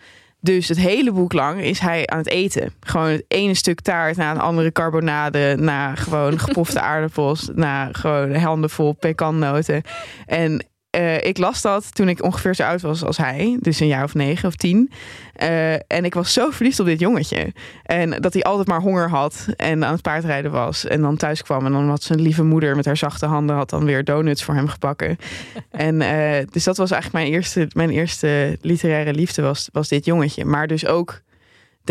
[0.42, 2.72] Dus het hele boek lang is hij aan het eten.
[2.80, 5.56] Gewoon het ene stuk taart na een andere carbonade.
[5.58, 7.50] Na gewoon gepofte aardappels.
[7.54, 9.82] Na gewoon handen vol pekannoten.
[10.26, 13.56] En eh, ik las dat toen ik ongeveer zo oud was als hij.
[13.60, 14.90] Dus een jaar of negen of tien.
[15.32, 17.52] Eh, en ik was zo verliefd op dit jongetje.
[17.82, 19.46] En dat hij altijd maar honger had.
[19.56, 20.86] En aan het paardrijden was.
[20.86, 21.66] En dan thuis kwam.
[21.66, 23.56] En dan had zijn lieve moeder met haar zachte handen...
[23.56, 25.16] had dan weer donuts voor hem gebakken.
[25.70, 30.04] en eh, dus dat was eigenlijk mijn eerste, mijn eerste literaire liefde was, was dit
[30.04, 30.44] jongetje.
[30.44, 31.20] Maar dus ook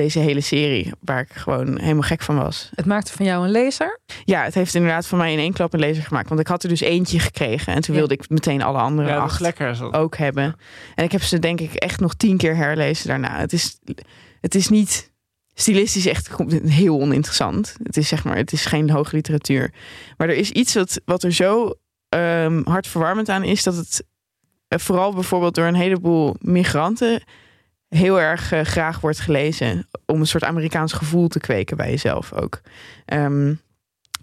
[0.02, 0.92] deze hele serie.
[1.00, 2.70] Waar ik gewoon helemaal gek van was.
[2.76, 4.00] Het maakte van jou een lezer.
[4.26, 6.30] Ja, het heeft inderdaad voor mij in één klap een lezer gemaakt.
[6.30, 7.74] Want ik had er dus eentje gekregen.
[7.74, 8.00] En toen Ja.
[8.00, 9.76] wilde ik meteen alle andere Ja, acht lekker.
[9.76, 9.90] Zo.
[9.92, 10.56] ook hebben.
[10.96, 13.40] En ik heb ze denk ik echt nog tien keer herlezen daarna.
[13.40, 13.80] Het is,
[14.42, 15.12] het is niet
[15.54, 16.30] stilistisch echt
[16.66, 17.76] heel oninteressant.
[17.84, 19.74] Het is zeg maar, het is geen hoge literatuur.
[20.18, 21.74] Maar er is iets wat, wat er zo
[22.10, 24.04] ehm hartverwarmend aan is dat het
[24.68, 27.24] eh, vooral bijvoorbeeld door een heleboel migranten
[27.90, 32.34] heel erg eh, graag wordt gelezen om een soort Amerikaans gevoel te kweken bij jezelf
[32.34, 32.62] ook.
[33.06, 33.54] Ehm,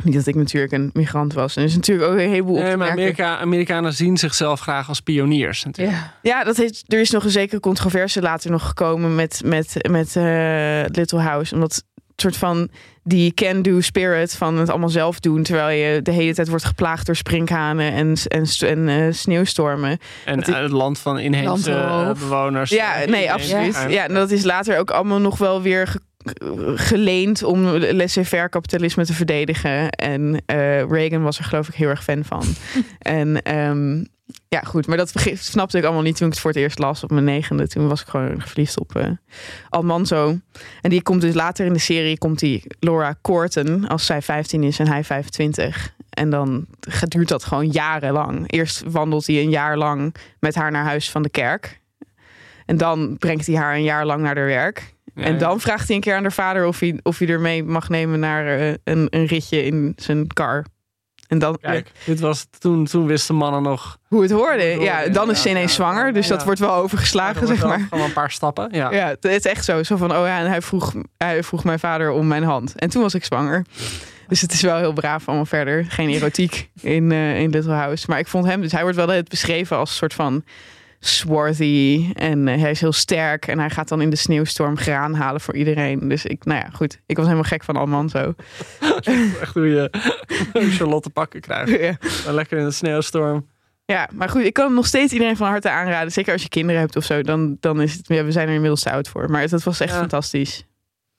[0.04, 1.56] niet dat ik natuurlijk een migrant was.
[1.56, 2.90] En er is natuurlijk ook een heleboel op Nee, maar.
[2.90, 5.64] Amerika, Amerikanen zien zichzelf graag als pioniers.
[5.64, 5.96] Natuurlijk.
[5.96, 6.14] Ja.
[6.22, 10.16] Ja, dat heeft, er is nog een zekere controverse later nog gekomen met, met, met
[10.16, 11.54] eh, Little House.
[11.54, 11.84] Omdat
[12.16, 12.68] soort van
[13.02, 15.42] die can-do spirit van het allemaal zelf doen.
[15.42, 19.98] Terwijl je de hele tijd wordt geplaagd door sprinkhanen en, en, en eh, sneeuwstormen.
[20.24, 22.70] En Dat is- het land van inheemse bewoners.
[22.70, 23.74] Ja, nee, absoluut.
[23.74, 23.86] Ja.
[23.88, 26.00] Ja, en dat is later ook allemaal nog wel weer ge-
[26.76, 29.90] geleend om laissez-faire kapitalisme te verdedigen.
[29.90, 32.44] En eh, Reagan was er geloof ik heel erg fan van.
[32.98, 34.04] en, ehm,
[34.48, 34.86] ja, goed.
[34.86, 37.24] Maar dat snapte ik allemaal niet toen ik het voor het eerst las op mijn
[37.24, 37.68] negende.
[37.68, 39.10] Toen was ik gewoon verliefd op eh
[39.68, 40.38] Almanzo.
[40.80, 44.62] En die komt dus later in de serie, komt die Laura Corten als zij 15
[44.62, 45.94] is en hij 25.
[46.10, 46.66] En dan
[47.08, 48.52] duurt dat gewoon jarenlang.
[48.52, 51.80] Eerst wandelt hij een jaar lang met haar naar huis van de kerk.
[52.66, 54.94] En dan brengt hij haar een jaar lang naar haar werk.
[55.14, 57.64] en dan vraagt hij een keer aan haar vader of hij, of hij er mee
[57.64, 60.64] mag nemen naar eh, een, een ritje in zijn car.
[61.28, 63.98] En dan, Kijk, dit was toen, toen wisten mannen nog.
[64.08, 64.62] hoe het hoorde.
[64.74, 66.12] Hoe het Ja, dan is ze ineens zwanger.
[66.12, 67.86] Dus dat wordt wel overgeslagen, Er zeg maar.
[67.90, 68.68] Gewoon een paar stappen.
[68.72, 68.90] Ja.
[68.92, 69.82] Ja, het is echt zo.
[69.82, 72.72] Zo van, oh ja, en hij vroeg, hij vroeg mijn vader om mijn hand.
[72.76, 73.64] En toen was ik zwanger.
[74.28, 75.84] Dus het is wel heel braaf allemaal verder.
[75.88, 78.04] Geen erotiek in, eh, in Little House.
[78.08, 80.44] Maar ik vond hem, dus hij wordt wel het beschreven als een soort van
[81.00, 82.10] swarthy.
[82.14, 83.46] En eh, hij is heel sterk.
[83.46, 86.08] En hij gaat dan in de sneeuwstorm graan halen voor iedereen.
[86.08, 87.00] Dus ik, nou ja, goed.
[87.06, 88.34] Ik was helemaal gek van Alman zo.
[89.40, 89.90] Echt hoe je
[90.52, 91.80] hoe Charlotte pakken krijgt.
[91.80, 91.96] ja.
[92.24, 93.46] Dan lekker in de sneeuwstorm.
[93.84, 96.12] Ja, maar goed, ik kan hem nog steeds iedereen van harte aanraden.
[96.12, 98.06] Zeker als je kinderen hebt of zo, dan, dan is het.
[98.08, 99.30] Ja, we zijn er inmiddels te oud voor.
[99.30, 99.98] Maar dat was echt Ja.
[99.98, 100.64] fantastisch.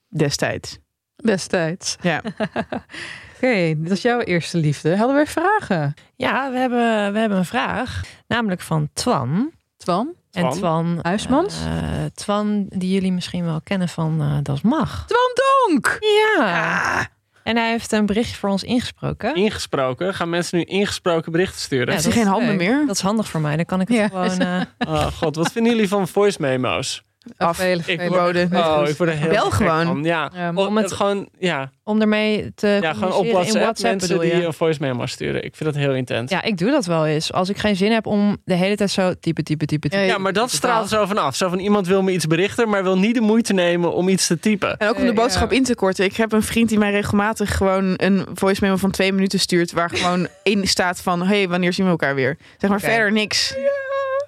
[0.08, 0.78] Destijds.
[1.16, 1.96] Destijds.
[2.00, 2.22] Ja.
[3.36, 4.96] Oké, dit was jouw eerste liefde.
[4.96, 5.94] Hadden we vragen?
[6.16, 8.00] Ja, we hebben, we hebben een vraag.
[8.26, 9.50] Namelijk van Twan.
[9.78, 10.14] Twan?
[10.32, 10.98] En Twan?
[11.02, 11.54] Huismans?
[11.64, 15.04] eh, Twan, die jullie misschien wel kennen van eh Das Mag.
[15.06, 15.30] Twan
[15.68, 15.98] Donk!
[16.36, 17.08] Ja.
[17.42, 19.34] En hij heeft een berichtje voor ons ingesproken.
[19.34, 20.14] Ingesproken.
[20.14, 21.86] Gaan mensen nu ingesproken berichten sturen?
[21.86, 22.68] Ja, Heeft dat hij geen is handen leuk.
[22.68, 22.86] meer?
[22.86, 23.56] Dat is handig voor mij.
[23.56, 24.08] Dan kan ik het Ja.
[24.08, 24.38] gewoon...
[24.38, 24.60] eh,
[24.94, 27.02] Oh god, wat vinden jullie van voice memo's?
[27.36, 27.60] Af.
[27.60, 29.84] Ik word- Oh, ik word er heel Bel gewoon.
[29.86, 30.04] van.
[30.04, 33.62] Ja, Ja, om het- het gewoon, ja, om ermee te ja, gewoon op WhatsApp, in
[33.62, 34.46] WhatsApp mensen bedoel die je?
[34.46, 35.44] een voice memo sturen.
[35.44, 36.30] Ik vind dat heel intens.
[36.30, 37.32] Ja, ik doe dat wel eens.
[37.32, 40.06] Als ik geen zin heb om de hele tijd zo typen, typen, typen, typen.
[40.06, 41.36] Ja, maar dat straalt zo vanaf.
[41.36, 44.26] Zo van iemand wil me iets berichten, maar wil niet de moeite nemen om iets
[44.26, 44.76] te typen.
[44.76, 46.04] En ook om de boodschap in te korten.
[46.04, 49.72] Ik heb een vriend die mij regelmatig gewoon een voice memo van twee minuten stuurt.
[49.72, 52.36] Waar gewoon in staat van: hey, wanneer zien we elkaar weer?
[52.58, 53.54] Zeg maar verder niks.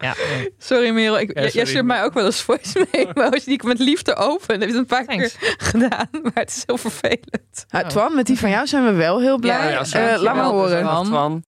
[0.01, 0.15] Ja.
[0.59, 3.79] Sorry Merel, ik, Ja, jij stuurt mij ook wel eens voice memo's die ik met
[3.79, 4.49] liefde open.
[4.49, 5.37] Dat heb je het een paar Thanks.
[5.37, 7.41] keer gedaan, maar het is heel vervelend.
[7.71, 9.57] Ah, Twan, met die van jou zijn we wel heel blij.
[9.57, 10.23] Ja, ja, Eh, dankjewel.
[10.23, 10.83] laat maar horen.
[10.83, 11.05] Twan.
[11.05, 11.45] Twan.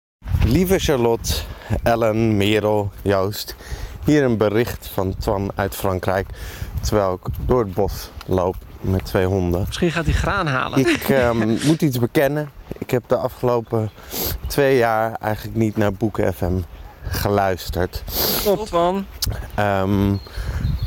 [0.46, 1.34] Lieve Charlotte,
[1.84, 3.56] Ellen, Merel, Joost.
[4.06, 6.28] Hier een bericht van Twan uit Frankrijk.
[6.82, 9.64] Terwijl ik door het bos loop met twee honden.
[9.68, 10.80] Misschien gaat hij graan halen.
[10.80, 12.50] Ik ehm, moet iets bekennen.
[12.78, 13.90] Ik heb de afgelopen
[14.48, 16.54] twee jaar eigenlijk niet naar Boeken FM
[17.10, 18.04] geluisterd.
[18.44, 19.06] Top, Twan.
[19.56, 20.16] Ehm,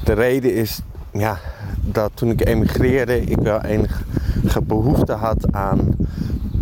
[0.05, 0.81] de reden is
[1.13, 1.39] ja,
[1.81, 4.03] dat toen ik emigreerde, ik wel enige
[4.63, 5.97] behoefte had aan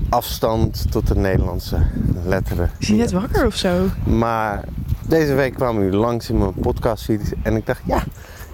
[0.08, 1.86] afstand tot de Nederlandse
[2.24, 2.70] letteren.
[2.78, 3.86] Is hij net wakker of zo?
[4.04, 4.64] Maar
[5.06, 8.02] deze week kwamen jullie langs in mijn podcastfeed en ik dacht, ja,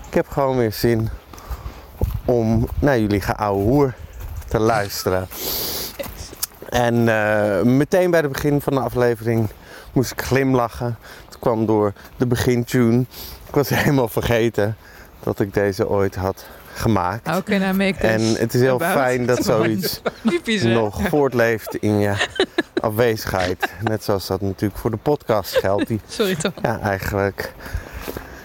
[0.07, 1.09] ik heb gewoon weer zin
[2.25, 3.95] om naar jullie geouwe hoer
[4.49, 5.29] te luisteren.
[6.69, 9.49] En eh, meteen bij het begin van de aflevering
[9.93, 10.99] moest ik glimlachen.
[11.25, 13.05] Het kwam door de begintune.
[13.49, 14.77] Ik was helemaal vergeten
[15.27, 17.29] dat ik deze ooit had gemaakt.
[17.29, 17.99] How can I make?
[17.99, 22.13] En het is heel fijn dat zoiets Typisch, nog voortleeft in je
[22.81, 23.73] afwezigheid.
[23.83, 25.87] Net zoals dat natuurlijk voor de podcast geldt.
[25.87, 26.53] Die Sorry toch.
[26.63, 27.53] ja, eigenlijk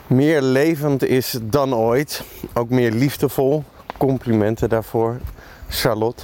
[0.08, 2.24] meer levend is dan ooit.
[2.54, 3.64] Ook meer liefdevol.
[3.98, 5.18] Complimenten daarvoor,
[5.70, 6.24] Charlotte.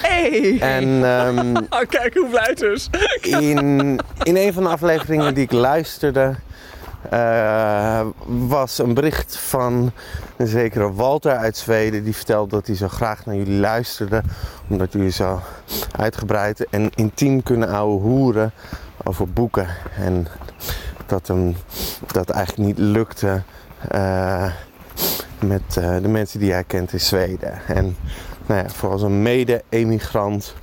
[0.00, 0.58] Hey!
[0.60, 2.90] En ehm, Oh, kijk hoe blij dus.
[3.20, 6.34] in, in een van de afleveringen die ik luisterde,
[7.02, 9.92] eh, was een bericht van
[10.36, 12.04] een zekere Walter uit Zweden.
[12.04, 14.22] Die vertelde dat hij zo graag naar jullie luisterde.
[14.68, 15.40] Omdat jullie zo
[15.96, 18.52] uitgebreid en intiem kunnen ouwe hoeren
[19.04, 19.66] over boeken.
[19.96, 20.26] En
[21.06, 21.56] dat hem
[22.06, 23.42] dat eigenlijk niet lukte
[23.88, 24.52] eh,
[25.44, 27.60] met eh, de mensen die hij kent in Zweden.
[27.66, 27.96] En
[28.46, 30.54] nou ja, voor als een mede-emigrant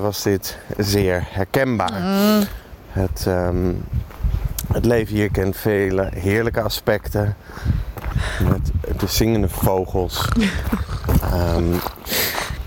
[0.00, 2.02] was dit zeer herkenbaar.
[2.88, 3.72] Het, ehm,
[4.72, 7.36] het leven hier kent vele heerlijke aspecten.
[8.48, 10.24] Met de zingende vogels.
[11.22, 11.72] Ehm,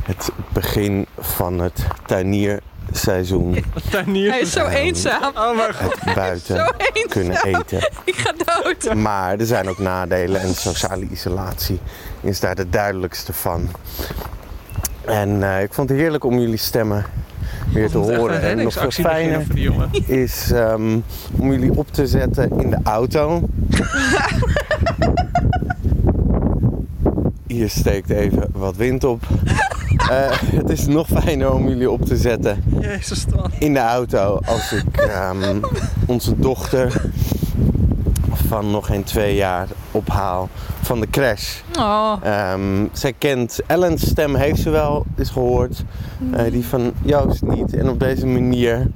[0.03, 3.63] het begin van het tuinierseizoen.
[3.91, 4.29] Tuinier.
[4.31, 5.31] Hij is zo eenzaam.
[5.35, 5.95] Oh mijn god.
[5.99, 7.07] Het buiten Zo eenzaam.
[7.09, 7.89] kunnen eten.
[8.03, 8.93] Ik ga dood.
[8.95, 11.79] Maar er zijn ook nadelen en sociale isolatie
[12.21, 13.69] is daar de duidelijkste van.
[15.05, 17.05] En eh, ik vond het heerlijk om jullie stemmen
[17.73, 18.41] weer te horen.
[18.41, 19.45] En nog veel fijner
[20.05, 20.99] is ehm,
[21.37, 23.41] om jullie op te zetten in de auto.
[27.47, 29.23] Hier steekt even wat wind op.
[30.09, 33.25] Eh, het is nog fijner om jullie op te zetten Jezus,
[33.59, 35.59] in de auto als ik ehm,
[36.05, 37.01] onze dochter
[38.33, 40.49] van nog geen twee jaar ophaal
[40.81, 41.59] van de crash.
[41.79, 45.83] Oh, Ehm, zij kent Ellen's stem, heeft ze wel eens gehoord.
[46.33, 47.73] Eh, die van Joost niet.
[47.73, 48.87] En op deze manier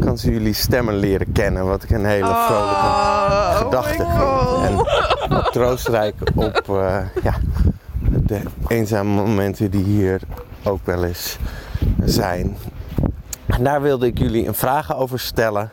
[0.00, 1.66] kan ze jullie stemmen leren kennen.
[1.66, 4.88] Wat ik een hele vrolijke Oh, gedachte vind.
[5.28, 7.34] En troostrijk op eh, ja,
[8.26, 10.20] de eenzame momenten die hier
[10.64, 11.38] ook wel eens
[12.04, 12.56] zijn.
[13.46, 15.70] En daar wilde ik jullie een vraag over stellen.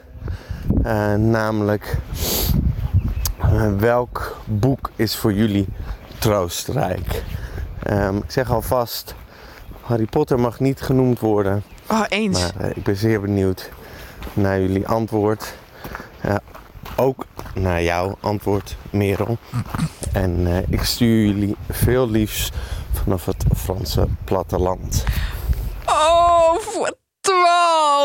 [0.84, 1.98] Eh, namelijk,
[3.78, 5.68] welk boek is voor jullie
[6.18, 7.24] troostrijk?
[7.84, 9.16] Ehm, ik zeg alvast,
[9.82, 11.64] Harry Potter mag niet genoemd worden.
[11.90, 12.40] Oh, eens.
[12.40, 13.70] Maar eh, ik ben zeer benieuwd
[14.34, 15.54] naar jullie antwoord.
[16.22, 16.40] Ja,
[16.96, 17.26] ook
[17.56, 19.38] naar jouw antwoord, Merel.
[20.14, 22.52] En eh, ik stuur jullie veel liefs
[22.92, 25.04] vanaf het Franse platteland.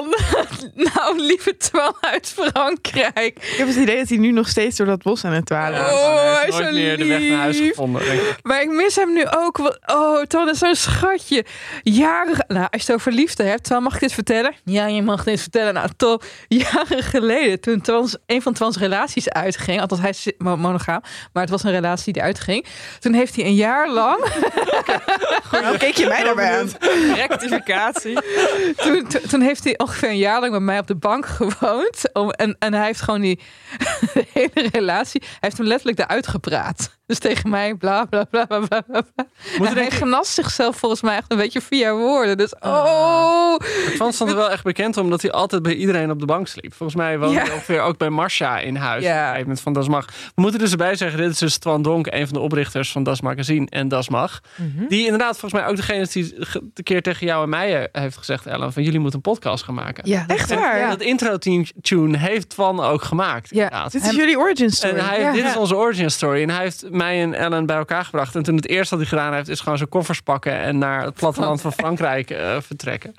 [0.95, 3.39] Nou, lieve Twan uit Frankrijk.
[3.39, 5.87] Ik heb het idee dat hij nu nog steeds door dat bos aan het dwalen
[5.87, 5.93] is.
[5.93, 8.13] Oh, hij is nooit zo meer de weg naar huis gevonden.
[8.13, 8.37] ik.
[8.43, 9.79] Maar ik mis hem nu ook.
[9.87, 11.45] Oh, Twan is zo'n schatje.
[11.83, 12.45] Jaren...
[12.49, 14.55] Nou, als je het over liefde hebt, Twan, mag ik dit vertellen?
[14.65, 15.75] Ja, je mag dit vertellen.
[15.75, 16.25] Nou, top.
[16.49, 19.81] Jaren geleden, toen Twans, een van Twans relaties uitging...
[19.81, 21.01] Althans, hij is mo- monogaam,
[21.33, 22.67] maar het was een relatie die uitging.
[23.01, 24.25] Toen heeft hij een jaar lang...
[25.51, 26.71] Nou, keek je mij daarbij aan.
[27.15, 28.19] Rectificatie.
[28.77, 32.13] toen, toen, toen heeft hij ongeveer een jaar lang bij mij op de bank gewoond.
[32.13, 33.41] Om, en, en hij heeft gewoon die
[34.15, 35.21] de hele relatie...
[35.25, 36.97] Hij heeft hem letterlijk eruit gepraat.
[37.07, 38.81] Dus tegen mij, bla bla bla bla bla.
[38.81, 39.03] bla.
[39.59, 42.37] En hij ik- genast zichzelf volgens mij echt een beetje via woorden.
[42.37, 42.85] Dus Ah.
[42.85, 43.61] oh...
[43.95, 46.47] Frans stond er wel echt bekend om dat hij altijd bij iedereen op de bank
[46.49, 46.75] sliep.
[46.75, 47.43] Volgens mij woonde Ja.
[47.43, 49.05] hij ongeveer ook bij Marcia in huis.
[49.05, 49.39] Ja.
[49.47, 50.07] Op van Das Mag.
[50.35, 53.03] We moeten dus erbij zeggen, dit is dus Twan Donk, een van de oprichters van
[53.03, 54.41] Das Magazine en Das Mag.
[54.89, 56.35] Die inderdaad volgens mij ook degene is die
[56.75, 59.65] de keer tegen jou en mij eh, heeft gezegd, Ellen, van jullie moeten een podcast
[59.65, 59.78] gaan maken.
[60.03, 60.79] Ja, Echt waar?
[60.79, 60.89] Ja.
[60.89, 63.51] Dat intro-tune heeft Twan ook gemaakt.
[63.51, 63.55] Ja.
[63.63, 63.93] inderdaad.
[63.93, 64.95] Dit is jullie origin story.
[64.95, 65.33] En hij, Ja.
[65.33, 66.43] dit is onze origin story.
[66.43, 68.35] En hij heeft mij en Ellen bij elkaar gebracht.
[68.35, 71.03] En toen het eerste wat hij gedaan heeft, is gewoon zijn koffers pakken en naar
[71.05, 73.15] het platteland van Frankrijk eh, vertrekken.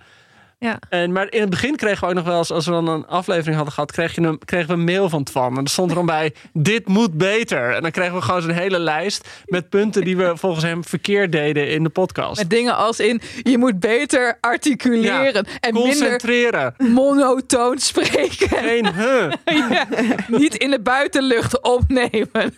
[0.59, 0.79] Ja.
[0.89, 3.07] En, maar in het begin kregen we ook nog wel eens, als we dan een
[3.07, 5.57] aflevering hadden gehad, kreeg je een, kregen we een mail van Twan.
[5.57, 7.75] En er stond er dan bij, dit moet beter.
[7.75, 11.31] En dan kregen we gewoon zo'n hele lijst met punten die we volgens hem verkeerd
[11.31, 12.37] deden in de podcast.
[12.37, 15.45] Met dingen als in, je moet beter articuleren.
[15.59, 16.73] En minder Concentreren.
[16.77, 18.49] monotoon spreken.
[18.49, 19.31] Geen huh.
[19.69, 19.87] Ja,
[20.27, 22.57] niet in de buitenlucht opnemen.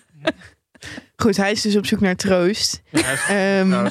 [1.16, 2.82] Goed, hij is dus op zoek naar troost.
[2.90, 3.90] Ja, Ehm.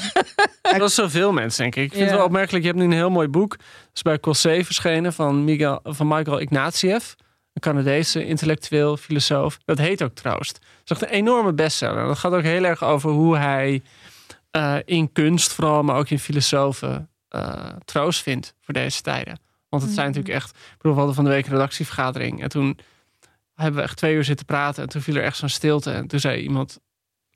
[0.79, 1.83] Dat is zoveel mensen, denk ik.
[1.85, 2.65] Ik vind het wel opmerkelijk.
[2.65, 3.57] Je hebt nu een heel mooi boek.
[3.59, 7.15] Dat is bij Cossé verschenen van, Miguel, van Michael Ignatieff.
[7.53, 9.59] Een Canadese intellectueel, filosoof.
[9.65, 10.53] Dat heet ook Troost.
[10.53, 12.07] Dat is echt een enorme bestseller.
[12.07, 13.83] Dat gaat ook heel erg over hoe hij
[14.51, 19.39] eh, in kunst vooral, maar ook in filosofen eh, troost vindt voor deze tijden.
[19.69, 20.51] Want het zijn natuurlijk echt...
[20.51, 22.43] Ik bedoel, we hadden van de week een redactievergadering.
[22.43, 22.79] En toen
[23.61, 24.83] hebben we echt twee uur zitten praten.
[24.83, 25.91] En toen viel er echt zo'n stilte.
[25.91, 26.79] En toen zei iemand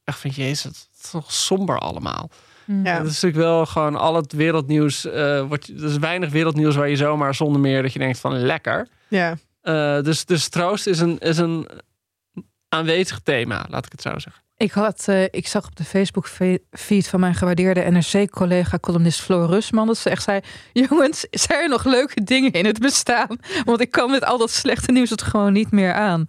[0.05, 0.31] echt van...
[0.31, 2.31] Jezus, het is toch somber allemaal.
[2.67, 2.99] ja.
[2.99, 5.05] Dat is natuurlijk wel gewoon al het wereldnieuws.
[5.05, 8.39] eh wordt, er is weinig wereldnieuws waar je zomaar zonder meer dat je denkt van
[8.39, 8.89] lekker.
[9.09, 9.37] ja.
[9.61, 11.69] Eh, dus, dus troost is een, is een
[12.75, 14.43] aanwezig thema, laat ik het zo zeggen.
[14.57, 19.87] Ik, had, eh, ik zag op de Facebook-feed van mijn gewaardeerde NRC-collega, columnist Floor Rusman,
[19.87, 20.41] dat ze echt zei:
[20.73, 23.39] Jongens, zijn er nog leuke dingen in het bestaan?
[23.65, 26.27] Want ik kan met al dat slechte nieuws het gewoon niet meer aan.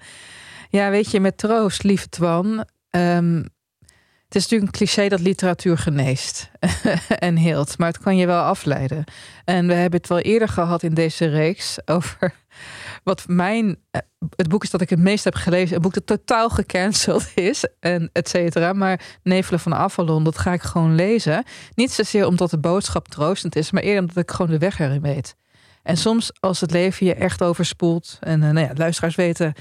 [0.69, 2.65] Ja, weet je, met troost, lieve Twan.
[2.89, 3.43] ehm,
[4.25, 6.49] het is natuurlijk een cliché dat literatuur geneest
[7.19, 9.03] en heelt, maar het kan je wel afleiden.
[9.45, 12.33] En we hebben het wel eerder gehad in deze reeks over
[13.05, 14.01] wat mijn eh,
[14.35, 15.75] het boek is dat ik het meest heb gelezen.
[15.75, 17.67] Een boek dat totaal gecanceld is.
[17.79, 18.73] En et cetera.
[18.73, 21.43] Maar Nevelen van Avalon, dat ga ik gewoon lezen.
[21.75, 23.71] Niet zozeer omdat de boodschap troostend is.
[23.71, 25.35] Maar eerder omdat ik gewoon de weg erin weet.
[25.83, 28.17] En soms als het leven je echt overspoelt.
[28.19, 29.53] En eh, nou ja, luisteraars weten.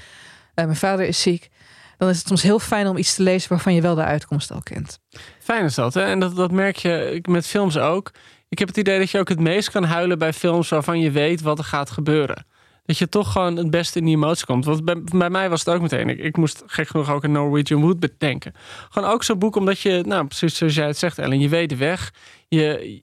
[0.53, 1.49] eh, mijn vader is ziek.
[1.97, 4.51] Dan is het soms heel fijn om iets te lezen waarvan je wel de uitkomst
[4.51, 4.99] al kent.
[5.39, 6.01] Fijn is dat, hè?
[6.03, 8.11] En dat, dat merk je met films ook.
[8.49, 11.11] Ik heb het idee dat je ook het meest kan huilen bij films waarvan je
[11.11, 12.45] weet wat er gaat gebeuren.
[12.85, 14.65] Dat je toch gewoon het beste in die emotie komt.
[14.65, 16.09] Want bij, mij was het ook meteen.
[16.09, 18.53] Ik, ik moest gek genoeg ook een Norwegian Wood bedenken.
[18.89, 21.69] Gewoon ook zo'n boek omdat je, nou precies zoals jij het zegt Ellen, je weet
[21.69, 22.13] de weg.
[22.47, 23.01] Je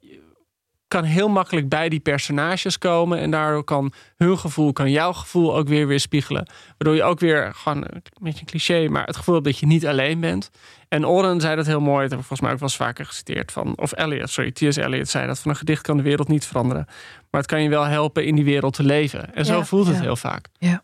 [0.93, 3.19] kan heel makkelijk bij die personages komen.
[3.19, 6.47] En daardoor kan hun gevoel, kan jouw gevoel ook weer weer spiegelen.
[6.79, 9.67] Waardoor je ook weer, gewoon een beetje een cliché, maar het gevoel hebt dat je
[9.67, 10.51] niet alleen bent.
[10.89, 12.01] En Oren zei dat heel mooi.
[12.03, 13.53] Dat heb ik volgens mij ook wel eens vaker geciteerd.
[13.53, 14.77] Van, of Eliot, sorry, T.S.
[14.77, 15.39] Eliot zei dat.
[15.39, 16.85] Van een gedicht kan de wereld niet veranderen.
[17.31, 19.35] Maar het kan je wel helpen in die wereld te leven.
[19.35, 20.03] En zo Ja, voelt het ja.
[20.03, 20.49] heel vaak.
[20.59, 20.83] Ja.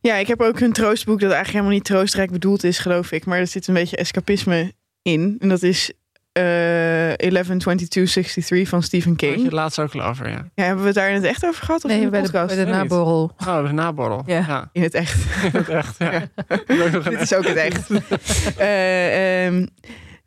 [0.00, 3.24] Ja, ik heb ook een troostboek dat eigenlijk helemaal niet troostrijk bedoeld is, geloof ik.
[3.24, 4.72] Maar er zit een beetje escapisme
[5.02, 5.36] in.
[5.38, 5.92] En dat is
[6.32, 6.42] eh
[7.16, 9.42] 112263 van Stephen had je King.
[9.44, 10.48] het laatst ook al over, ja.
[10.54, 11.84] Ja, hebben we het daar in het echt over gehad?
[11.84, 13.32] Of in Nee, de bij de, bij de naborrel.
[13.46, 14.22] Oh, de naborrel.
[14.26, 14.44] Ja.
[14.48, 14.68] ja.
[14.72, 15.24] In het echt.
[15.44, 16.12] In het echt, ja.
[16.12, 16.28] Ja.
[17.10, 17.88] Dit is ook het echt.
[18.56, 19.66] Eh, ehm,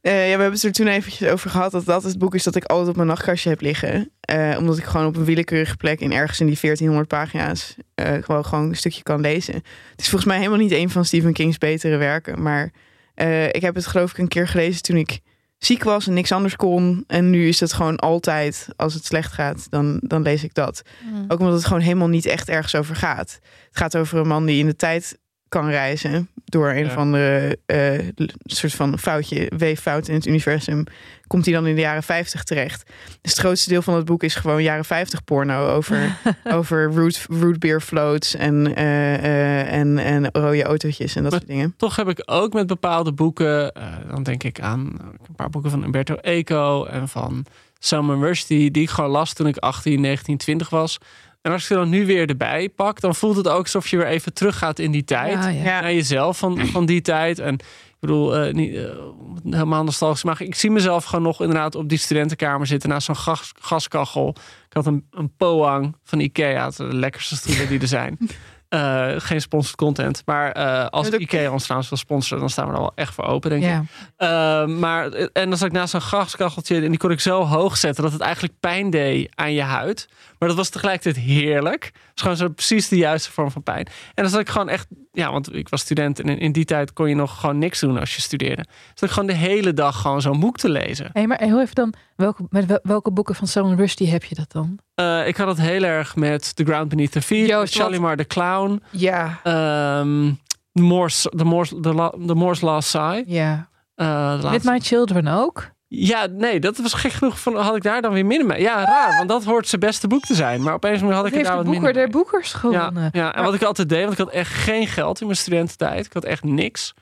[0.02, 2.44] Eh, ja, we hebben het er toen eventjes over gehad dat dat het boek is
[2.44, 4.12] dat ik altijd op mijn nachtkastje heb liggen.
[4.22, 8.12] Eh, omdat ik gewoon op een willekeurige plek in ergens in die 1400 pagina's eh,
[8.22, 9.54] gewoon, gewoon een stukje kan lezen.
[9.54, 9.64] Het
[9.96, 12.42] is volgens mij helemaal niet een van Stephen King's betere werken.
[12.42, 12.72] Maar
[13.16, 15.20] eh, ik heb het geloof ik een keer gelezen toen ik
[15.66, 17.04] ziek was en niks anders kon.
[17.08, 20.82] En nu is het gewoon altijd, als het slecht gaat, dan, dan lees ik dat.
[21.28, 23.40] Ook omdat het gewoon helemaal niet echt ergens over gaat.
[23.68, 25.18] Het gaat over een man die in de tijd
[25.54, 26.86] kan reizen door een Ja.
[26.86, 28.00] of andere eh,
[28.44, 30.84] soort van foutje, weeffout in het universum,
[31.28, 32.84] komt hij dan in de jaren 50 terecht.
[33.22, 36.18] Dus het grootste deel van het boek is gewoon jaren 50 porno over,
[36.58, 41.42] over root, root beer floats en, eh, eh, en, en rode autootjes en dat Maar-
[41.42, 41.74] soort dingen.
[41.78, 43.74] Toch heb ik ook met bepaalde boeken,
[44.10, 44.80] dan denk ik aan
[45.28, 47.46] een paar boeken van Umberto Eco en van
[47.80, 50.98] Salman Rushdie, die ik gewoon las toen ik 18, 19, 20 was.
[51.44, 53.98] En als ik ze dan nu weer erbij pak, dan voelt het ook alsof je
[53.98, 55.34] weer even teruggaat in die tijd.
[55.34, 55.64] Ja, ja.
[55.64, 55.82] Ja.
[55.82, 57.40] Naar jezelf van, van die tijd.
[57.40, 61.76] En ik bedoel, eh, niet, het helemaal nostalgisch maar ik zie mezelf gewoon nog inderdaad
[61.76, 64.36] op die studentenkamer zitten naast zo'n gas, gaskachel.
[64.68, 68.18] Ik had een, een Poang van Ikea, de lekkerste stoelen die er zijn.
[68.74, 70.22] Eh, geen sponsored content.
[70.26, 73.14] Maar eh, als Ja, Ikea ons trouwens wil sponsoren, dan staan we er wel echt
[73.14, 73.90] voor open, denk ik.
[74.18, 77.78] Eh, maar, en dan zat ik naast zo'n gaskacheltje en die kon ik zo hoog
[77.78, 80.08] zetten dat het eigenlijk pijn deed aan je huid.
[80.40, 81.84] Maar dat was tegelijkertijd heerlijk.
[81.84, 83.88] Het was gewoon zo precies de juiste vorm van pijn.
[84.14, 86.94] En dan zat ik gewoon echt, ja, want ik was student en in, die tijd
[86.94, 88.66] kon je nog gewoon niks doen als je studeerde.
[88.94, 91.10] Dus ik gewoon de hele dag gewoon zo'n boek te lezen.
[91.14, 94.36] Hey, maar heel even dan, welke, met wel- welke boeken van Salman Rushdie heb je
[94.36, 94.80] dat dan?
[94.96, 98.26] Eh, ik had het heel erg met The Ground Beneath the Feet, Joost, Shalimar the
[98.28, 99.40] Clown, Ja.
[99.44, 100.32] ehm
[100.74, 103.22] the, Moore's, the, Moore's, the, La- the Moore's Last Sigh.
[103.26, 103.70] Ja.
[103.96, 105.72] Eh, With My Children ook?
[105.96, 107.40] Ja, nee, dat was gek genoeg.
[107.40, 108.62] Van, had ik daar dan weer minder mee.
[108.62, 110.62] Ja, raar, want dat hoort zijn beste boek te zijn.
[110.62, 112.12] Maar opeens had ik er daar de wat boeker minder der mee.
[112.12, 113.10] boekers Ja, gewonnen.
[113.12, 116.06] ja, en wat ik altijd deed, want ik had echt geen geld in mijn studententijd.
[116.06, 116.94] Ik had echt niks.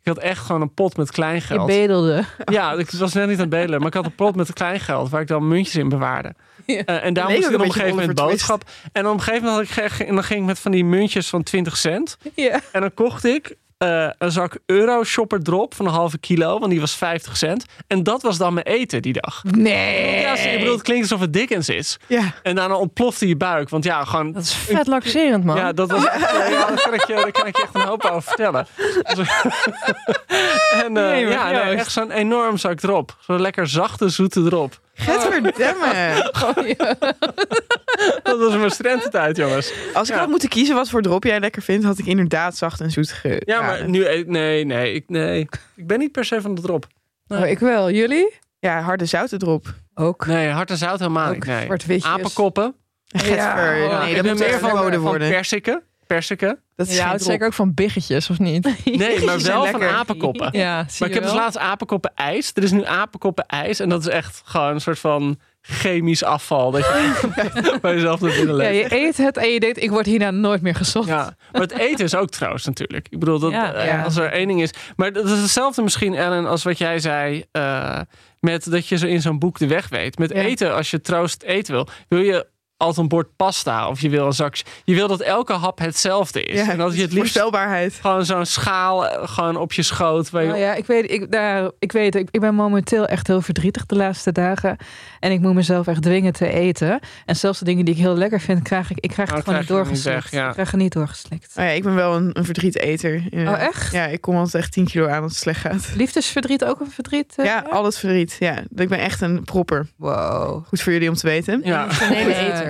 [0.00, 1.66] Ik had echt gewoon een pot met Je kleingeld.
[1.66, 2.24] bedelde.
[2.44, 5.10] Ja, ik was net niet aan het bedelen, maar ik had een pot met kleingeld
[5.10, 6.34] waar ik dan muntjes in bewaarde.
[6.66, 6.82] Ja.
[6.84, 8.62] Eh, en daar moest ik dan op een gegeven moment boodschap.
[8.92, 11.28] En op een gegeven moment had ik, en dan ging ik met van die muntjes
[11.28, 12.16] van 20 cent.
[12.34, 12.60] Ja.
[12.72, 16.70] En dan kocht ik eh, een zak Euro Shopper Drop van een halve kilo, want
[16.70, 17.64] die was 50 cent.
[17.86, 19.42] En dat was dan mijn eten die dag.
[19.50, 20.20] Nee.
[20.20, 21.96] Ja, ik bedoel, het klinkt alsof het Dickens is.
[22.06, 23.68] Ja, En daarna ontplofte je buik.
[23.68, 24.32] Want ja, gewoon...
[24.32, 25.56] Dat is vet laxerend, man.
[25.56, 26.18] Ja, dat was ja,
[26.66, 28.66] daar, kan ik je, daar kan ik je echt een hoop over vertellen.
[29.14, 29.28] Dus-
[30.84, 33.16] en eh, Nee, ja, nee, echt zo'n enorm zak drop.
[33.20, 34.80] Zo'n lekker zachte, zoete drop.
[35.00, 36.30] Gadverdamme.
[38.22, 39.72] Dat was mijn studententijd, jongens.
[39.94, 40.20] Als ik Ja.
[40.20, 43.10] had moeten kiezen wat voor drop jij lekker vindt, had ik inderdaad zacht en zoet
[43.12, 43.42] ge.
[43.44, 44.02] Ja, maar nu...
[44.02, 45.40] eh, Nee, nee, ik, nee.
[45.76, 46.86] Ik ben niet per se van de drop.
[47.28, 47.90] Oh, ik wel.
[47.90, 48.34] Jullie?
[48.58, 49.74] Ja, harde zoute drop.
[49.94, 50.26] Ook.
[50.26, 51.86] Nee, hart en zout helemaal Ook niet.
[51.86, 52.04] Nee.
[52.04, 52.74] Apenkoppen.
[53.06, 53.76] Gadver.
[53.76, 55.30] Ja, nee, ik dat ben moet meer van, verboden van worden.
[55.30, 55.82] persikken.
[56.14, 56.58] Persikken.
[56.76, 58.64] Dat is Ja, het zeker ook van biggetjes, of niet?
[58.84, 60.48] Nee, maar wel van apenkoppen.
[60.52, 62.50] Ja, zie Maar ik heb dus laatst apenkoppen ijs.
[62.54, 63.80] Er is nu apenkoppen ijs.
[63.80, 66.70] En dat is echt gewoon een soort van chemisch afval.
[66.70, 70.06] Dat je bij jezelf naar binnen Ja, je eet het en je denkt, ik word
[70.06, 71.06] hierna nooit meer gezond.
[71.06, 73.06] Ja, maar het eten is ook trouwens natuurlijk.
[73.10, 73.72] Ik bedoel, dat, Ja.
[73.72, 74.02] eh, Ja.
[74.02, 74.70] als er één ding is.
[74.96, 77.44] Maar dat is hetzelfde misschien, Ellen, als wat jij zei.
[77.52, 78.00] eh,
[78.40, 80.18] met dat je zo in zo'n boek de weg weet.
[80.18, 80.36] Met Ja.
[80.40, 82.46] eten, als je troost eten wil, wil je
[82.80, 84.56] altijd een bord pasta of je wil een zak.
[84.84, 86.58] Je wil dat elke hap hetzelfde is.
[86.60, 87.98] Ja, en dat je het liefst voorspelbaarheid.
[88.00, 90.30] gewoon zo'n schaal eh, gewoon op je schoot.
[90.30, 93.26] Waar je, Nou ja, ik weet, ik, daar, ik weet, ik, ik ben momenteel echt
[93.26, 94.76] heel verdrietig de laatste dagen.
[95.20, 97.00] En ik moet mezelf echt dwingen te eten.
[97.26, 99.44] En zelfs de dingen die ik heel lekker vind, krijg ik, ik krijg Oh, het
[99.44, 100.30] gewoon krijg niet er doorgeslikt.
[100.30, 100.46] weg, ja.
[100.46, 101.54] Ik krijg het niet doorgeslikt.
[101.56, 103.22] Oh ja, ik ben wel een, een verdrieteter.
[103.30, 103.52] Ja.
[103.52, 103.92] Oh, echt?
[103.92, 105.88] Ja, ik kom altijd echt 10 kilo aan als het slecht gaat.
[105.96, 107.34] Liefdesverdriet ook een verdriet?
[107.36, 107.44] eh?
[107.44, 108.36] Ja, al het verdriet.
[108.38, 109.86] Ja, ik ben echt een propper.
[109.96, 110.66] Wow.
[110.66, 111.60] Goed voor jullie om te weten.
[111.64, 111.82] ja.
[111.84, 112.28] Emotionele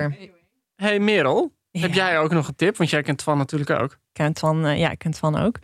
[0.75, 2.77] Hey Merel, heb jij ook nog een tip?
[2.77, 3.97] Want jij kent Van natuurlijk ook.
[4.13, 5.55] kent van, eh, ja, ik kent van ook.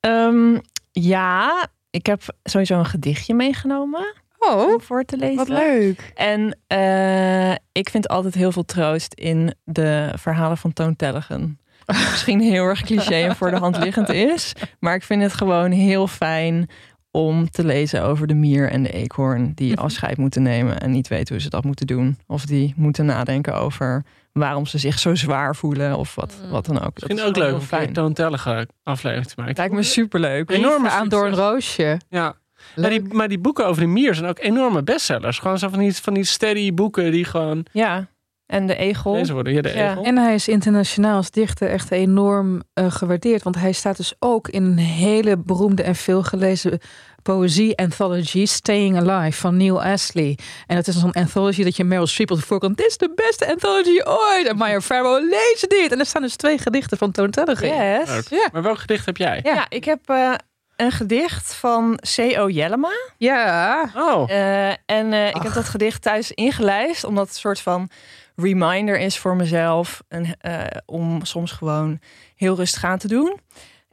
[0.00, 0.58] Ehm,
[0.92, 5.36] ja, ik heb sowieso een gedichtje meegenomen Oh, om voor te lezen.
[5.36, 6.12] wat leuk.
[6.14, 11.58] En eh, ik vind altijd heel veel troost in de verhalen van Toon Tellegen.
[11.84, 14.52] Wat Misschien heel erg cliché en voor de hand liggend is.
[14.80, 16.68] Maar ik vind het gewoon heel fijn
[17.12, 21.08] om te lezen over de mier en de eekhoorn die afscheid moeten nemen en niet
[21.08, 22.18] weten hoe ze dat moeten doen.
[22.26, 26.76] Of die moeten nadenken over waarom ze zich zo zwaar voelen of wat, wat dan
[26.76, 26.82] ook.
[26.82, 29.54] Dat Misschien is ook leuk om een toontellige aflevering te maken.
[29.56, 30.50] Lijkt me superleuk.
[30.50, 32.00] Enorme aan door een roosje.
[32.08, 32.40] Ja.
[32.76, 35.38] Ja, die, maar die boeken over de mier zijn ook enorme bestsellers.
[35.38, 38.06] Gewoon zo van die, van die steady boeken die gewoon Ja,
[38.52, 39.12] en de egel.
[39.14, 39.52] lezen worden.
[39.52, 39.90] Ja, de Ja.
[39.90, 40.04] egel.
[40.04, 43.42] En hij is internationaal als dichter echt enorm eh, gewaardeerd.
[43.42, 46.78] Want hij staat dus ook in een hele beroemde en veelgelezen
[47.22, 48.46] poëzie-anthology...
[48.46, 50.38] Staying Alive van Neil Astley.
[50.66, 52.76] En dat is zo'n anthology dat je Meryl Streep op de voorkant...
[52.76, 54.46] Dit is de beste anthology ooit!
[54.46, 55.92] En Maya Farrow, lees dit!
[55.92, 57.30] En er staan dus twee gedichten van Toon.
[57.60, 58.08] Yes.
[58.08, 58.28] Leuk.
[58.30, 58.48] Ja.
[58.52, 59.40] Maar welk gedicht heb jij?
[59.42, 60.32] Ja, ik heb eh,
[60.76, 62.48] een gedicht van C.O.
[62.48, 62.90] Jellema.
[63.18, 63.90] Ja.
[63.96, 67.88] Oh, Eh, en eh, ik heb dat gedicht thuis ingelijst, omdat het een soort van
[68.36, 70.02] reminder is voor mezelf.
[70.08, 71.98] En, eh, om soms gewoon
[72.36, 73.40] heel rustig aan te doen.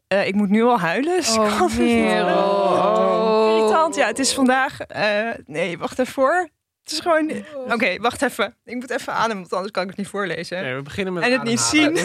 [0.07, 1.15] Eh, ik moet nu al huilen.
[1.15, 1.71] dus kan Oh.
[1.71, 3.57] Oh.
[3.57, 3.95] Irritant.
[3.95, 4.79] Ja, het is vandaag.
[4.81, 6.49] eh, nee, wacht even voor.
[6.83, 7.31] Het is gewoon.
[7.69, 8.55] Oké, wacht even.
[8.65, 10.61] Ik moet even ademen, want anders kan ik het niet voorlezen.
[10.63, 11.97] nee, we beginnen met En het niet zien.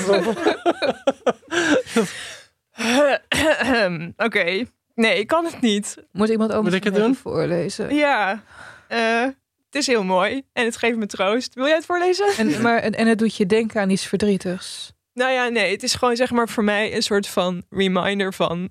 [4.16, 4.64] Oké.
[4.95, 5.97] Nee, ik kan het niet.
[6.12, 7.14] Moet iemand anders Moet ik het doen?
[7.14, 7.95] voorlezen?
[7.95, 8.43] Ja.
[8.89, 9.26] eh,
[9.75, 10.43] het is heel mooi.
[10.53, 11.55] En het geeft me troost.
[11.55, 12.35] Wil jij het voorlezen?
[12.37, 14.93] En, maar, en, en het doet je denken aan iets verdrietigs.
[15.12, 15.70] Nou ja, nee.
[15.70, 18.68] Het is gewoon zeg maar voor mij een soort van reminder van...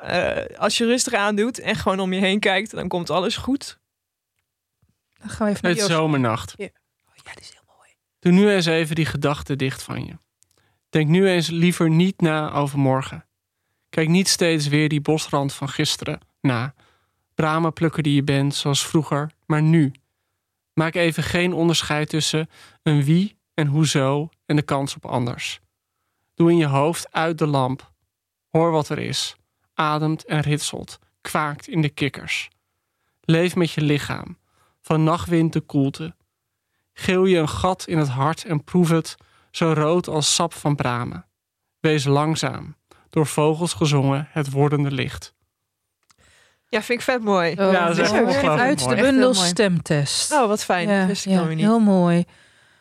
[0.00, 2.70] eh, als je rustig aandoet en gewoon om je heen kijkt...
[2.70, 3.78] dan komt alles goed.
[5.14, 6.54] Dan gaan we even naar Het zomernacht.
[6.56, 6.68] Ja,
[7.14, 7.90] die is heel mooi.
[8.18, 10.12] Doe nu eens even die gedachten dicht van je.
[10.88, 13.26] Denk nu eens liever niet na over morgen.
[13.88, 16.74] Kijk niet steeds weer die bosrand van gisteren na.
[17.34, 19.92] Bramenplukker die je bent, zoals vroeger, maar nu.
[20.74, 22.50] Maak even geen onderscheid tussen
[22.82, 25.60] een wie en hoezo en de kans op anders.
[26.34, 27.92] Doe in je hoofd uit de lamp.
[28.50, 29.36] Hoor wat er is.
[29.74, 30.98] Ademt en ritselt.
[31.20, 32.48] Kwaakt in de kikkers.
[33.20, 34.38] Leef met je lichaam.
[34.80, 36.14] Van nachtwind de koelte.
[36.92, 39.16] Geel je een gat in het hart en proef het
[39.50, 41.26] zo rood als sap van bramen.
[41.80, 42.76] Wees langzaam,
[43.08, 45.33] door vogels gezongen, het wordende licht.
[46.74, 47.50] Ja, vind ik vet mooi.
[47.50, 48.12] Oh, Ja, dat is echt
[48.44, 49.00] Uit de mooi.
[49.00, 50.32] Bundel stemtest.
[50.32, 50.88] Oh, wat fijn.
[50.88, 51.58] ja, dat ja, niet.
[51.58, 52.24] heel mooi.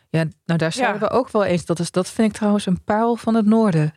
[0.09, 1.65] Ja, nou daar zouden we ook wel eens.
[1.65, 3.93] Dat, is, dat vind ik trouwens een parel van het noorden.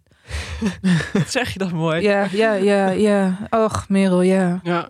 [1.27, 2.03] Zeg je dat mooi?
[2.03, 3.39] Ja, ja, ja, ja.
[3.51, 4.61] Och, Merel, ja.
[4.63, 4.89] Ja.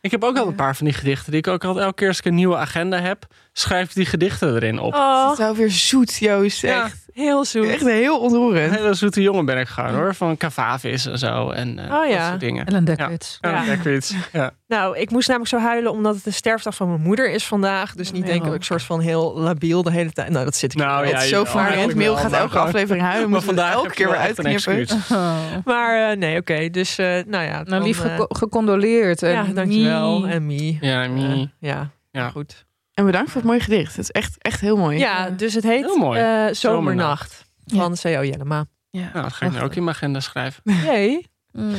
[0.00, 2.08] Ik heb ook al een paar van die gedichten die ik ook al elke keer
[2.08, 4.94] als ik een nieuwe agenda heb, schrijf ik die gedichten erin op.
[4.94, 6.60] Oh, Het is wel weer zoet, Joost.
[6.60, 6.84] Ja.
[6.84, 7.66] Echt, heel zoet.
[7.68, 8.74] echt heel Een ontroerend.
[8.74, 12.16] hele zoete jongen ben ik gewoon hoor, van Cavavis en zo en eh, Oh, ja.
[12.18, 12.66] dat soort dingen.
[12.66, 13.38] Ellen Dekwits.
[13.40, 13.64] Ja, Ja.
[13.64, 14.14] Dekwits.
[14.32, 14.50] Ja.
[14.66, 17.94] Nou, ik moest namelijk zo huilen omdat het de sterfdag van mijn moeder is vandaag.
[17.94, 18.28] Dus niet Ja.
[18.28, 20.28] denken dat ik soort van heel labiel de hele tijd.
[20.30, 21.56] Nou, dat zit ik Nou, ja, zo vermoeiend.
[21.76, 23.30] eigenlijk Mail gaat elke aflevering huilen.
[23.34, 24.52] Maar vandaag elke keer weer een uitknippen.
[24.76, 24.92] excuus.
[25.12, 25.34] Oh.
[25.64, 26.68] Maar eh, nee, oké.
[26.70, 27.62] Dus eh, nou ja.
[27.62, 29.22] Nou, lief gecondoleerd.
[29.22, 30.26] En ja, dankjewel.
[30.26, 30.78] En Mie.
[30.80, 31.52] Ja, Mie.
[31.58, 32.28] Ja, Ja.
[32.30, 32.64] goed.
[32.94, 33.96] En bedankt voor het mooie gedicht.
[33.96, 34.98] Het is echt, echt heel mooi.
[34.98, 36.20] Ja, dus het heet Heel mooi.
[36.20, 37.44] eh, Zomernacht.
[37.66, 38.08] Van C.O.
[38.08, 38.64] Jellema.
[38.90, 39.00] Ja.
[39.12, 40.62] Nou, dat ga ik nu ook in mijn agenda schrijven.
[40.86, 41.26] Nee.
[41.52, 41.72] Mm.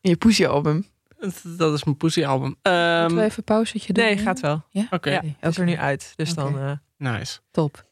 [0.00, 0.86] In je poesie album.
[1.20, 2.56] Dat- Dat is mijn Pussy album.
[2.62, 4.04] Ehm, Moeten we even een pauzetje doen?
[4.04, 4.62] Nee, gaat wel.
[4.70, 4.86] Ja?
[4.90, 6.12] Oké, Ja, het is er nu uit.
[6.16, 6.58] Dus dan...
[6.58, 6.70] eh,
[7.12, 7.38] nice.
[7.50, 7.84] Top.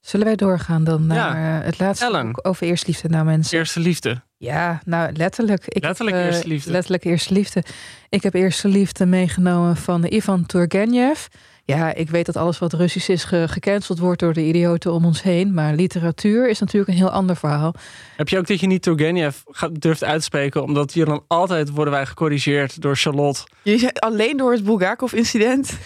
[0.00, 2.26] Zullen wij doorgaan dan naar eh, het laatste Ellen.
[2.32, 3.08] boek over eerste liefde?
[3.08, 4.22] Nou mensen, Eerste liefde.
[4.36, 5.66] ja, nou letterlijk.
[5.68, 6.70] Ik Letterlijk heb, eerste liefde.
[6.70, 7.62] Letterlijk eerste liefde.
[8.08, 11.26] Ik heb eerste liefde meegenomen van Ivan Turgenev.
[11.64, 15.04] Ja, ik weet dat alles wat Russisch is ge- gecanceld wordt door de idioten om
[15.04, 15.54] ons heen.
[15.54, 17.74] Maar literatuur is natuurlijk een heel ander verhaal.
[18.16, 19.36] Heb je ook dat je niet Turgenev
[19.72, 24.52] durft uitspreken, omdat hier dan altijd worden wij gecorrigeerd door Charlotte Jullie zijn alleen door
[24.52, 25.78] het Bulgakov-incident.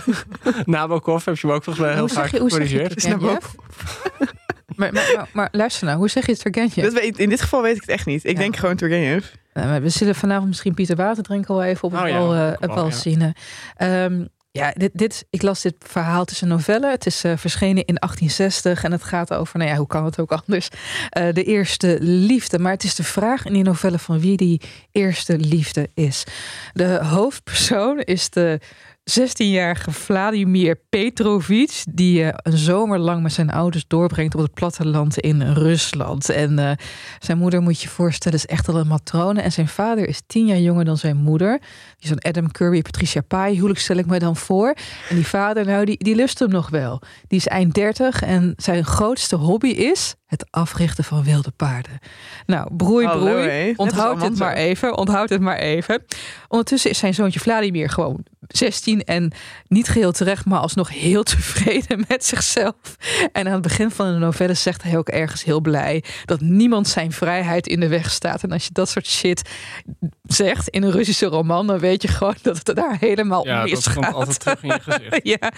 [0.64, 1.24] Nabokov.
[1.24, 3.00] Heb je hem ook volgens mij heel vaak zeg je, hoe zeg je gecorrigeerd.
[3.02, 3.44] Turgenev?
[4.76, 6.74] maar, maar, maar, maar luister nou, hoe zeg je Turgenev?
[6.74, 8.24] Dat weet, in dit geval weet ik het echt niet.
[8.24, 8.38] Ik Ja.
[8.38, 9.26] denk gewoon Turgenev.
[9.54, 12.74] Nou, we zullen vanavond misschien Pieter Waterdrinkel wel even op het Oh ja, bal, eh,
[12.74, 12.90] bal ja.
[12.90, 13.20] zien.
[13.76, 14.06] hè.
[14.56, 16.24] Ja, dit, dit, ik las dit verhaal.
[16.40, 16.90] Een novelle.
[16.90, 20.20] Het is eh, verschenen in 1860 en het gaat over, nou ja, hoe kan het
[20.20, 20.68] ook anders?
[21.10, 22.58] Eh, de eerste liefde.
[22.58, 24.60] Maar het is de vraag in die novelle van wie die
[24.92, 26.24] eerste liefde is.
[26.72, 28.60] De hoofdpersoon is de
[29.10, 35.18] 16-jarige Vladimir Petrovic, die eh, een zomer lang met zijn ouders doorbrengt op het platteland
[35.18, 36.28] in Rusland.
[36.28, 36.70] En eh,
[37.18, 39.40] zijn moeder, moet je voorstellen, is echt al een matrone.
[39.40, 41.60] En zijn vader is tien jaar jonger dan zijn moeder.
[41.98, 44.74] Die een Adam Curry, Patricia Pai, huwelijk stel ik me dan voor.
[45.08, 47.02] En die vader, nou, die, die lust hem nog wel.
[47.28, 51.98] Die is eind 30 en zijn grootste hobby is het africhten van wilde paarden.
[52.46, 53.74] Nou, broei, Hallo, broei.
[53.76, 54.96] Onthoud het maar even.
[54.96, 56.04] Onthoud het maar even.
[56.48, 59.32] Ondertussen is zijn zoontje Vladimir gewoon 16 en
[59.68, 62.74] niet geheel terecht, maar alsnog heel tevreden met zichzelf.
[63.32, 66.88] En aan het begin van de novelle zegt hij ook ergens heel blij dat niemand
[66.88, 68.42] zijn vrijheid in de weg staat.
[68.42, 69.42] En als je dat soort shit
[70.22, 73.60] zegt in een Russische roman, dan weet je gewoon dat het daar helemaal Ja, om
[73.60, 73.94] dat misgaat.
[73.94, 75.20] komt altijd terug in je gezicht.
[75.40, 75.52] Ja,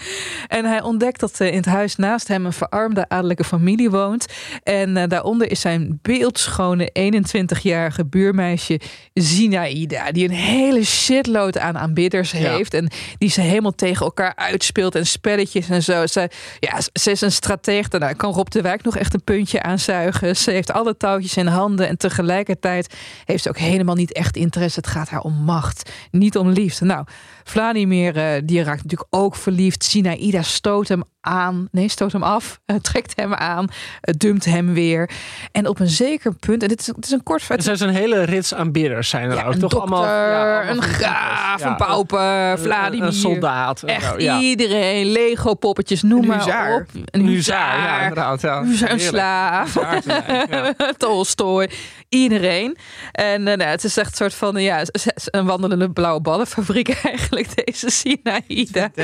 [0.47, 4.25] en hij ontdekt dat eh, in het huis naast hem een verarmde adellijke familie woont.
[4.63, 8.79] En eh, daaronder is zijn beeldschone 21-jarige buurmeisje
[9.13, 10.11] Zinaida.
[10.11, 12.37] Die een hele shitload aan aanbidders Ja.
[12.37, 12.73] heeft.
[12.73, 16.07] En die ze helemaal tegen elkaar uitspeelt en spelletjes en zo.
[16.07, 17.89] Ze, ja, ze is een stratege.
[17.89, 20.35] Daarna kan Rob de Wijk nog echt een puntje aanzuigen.
[20.35, 21.87] Ze heeft alle touwtjes in handen.
[21.87, 24.79] En tegelijkertijd heeft ze ook helemaal niet echt interesse.
[24.79, 26.85] Het gaat haar om macht, niet om liefde.
[26.85, 27.05] Nou,
[27.49, 29.83] Vladimir, eh, die raakt natuurlijk ook verliefd.
[29.83, 31.67] Sinaïda stoot hem aan.
[31.71, 32.59] Nee, stoot hem af.
[32.65, 33.67] eh, trekt hem aan.
[34.01, 35.09] eh, dumpt hem weer.
[35.51, 37.89] En op een zeker punt, en dit is, het is een kort Er zijn zo'n
[37.89, 39.53] hele rits aanbidders zijn er Ja, ook.
[39.53, 42.19] een toch dokter, allemaal, ja, allemaal een graaf, een pauper,
[42.51, 43.07] Een- Vladimir.
[43.07, 43.83] Een soldaat.
[43.83, 46.75] Echt iedereen, Lego poppetjes, noem Een maar huzaar.
[46.75, 46.85] op.
[46.93, 48.41] Een Een huzaar, huzaar, ja, inderdaad.
[48.41, 48.63] Ja.
[48.63, 49.73] huzaar, een slaaf.
[50.97, 51.69] Tolstoy,
[52.09, 52.77] iedereen.
[53.11, 54.81] En eh, nou, het is echt een soort van ja,
[55.25, 58.91] een wandelende blauwe ballenfabriek eigenlijk, deze Sinaïda.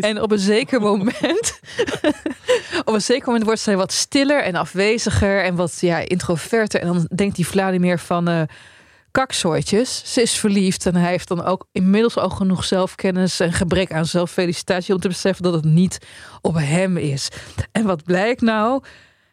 [0.00, 1.60] En op een zeker moment,
[2.84, 6.80] op een zeker moment wordt zij wat stiller en afweziger en wat ja, introverter.
[6.80, 8.42] En dan denkt die Vladimir van eh
[9.10, 10.02] kaksooitjes.
[10.12, 14.06] Ze is verliefd en hij heeft dan ook inmiddels al genoeg zelfkennis en gebrek aan
[14.06, 15.98] zelffelicitatie om te beseffen dat het niet
[16.40, 17.28] op hem is.
[17.72, 18.82] En wat blijkt nou?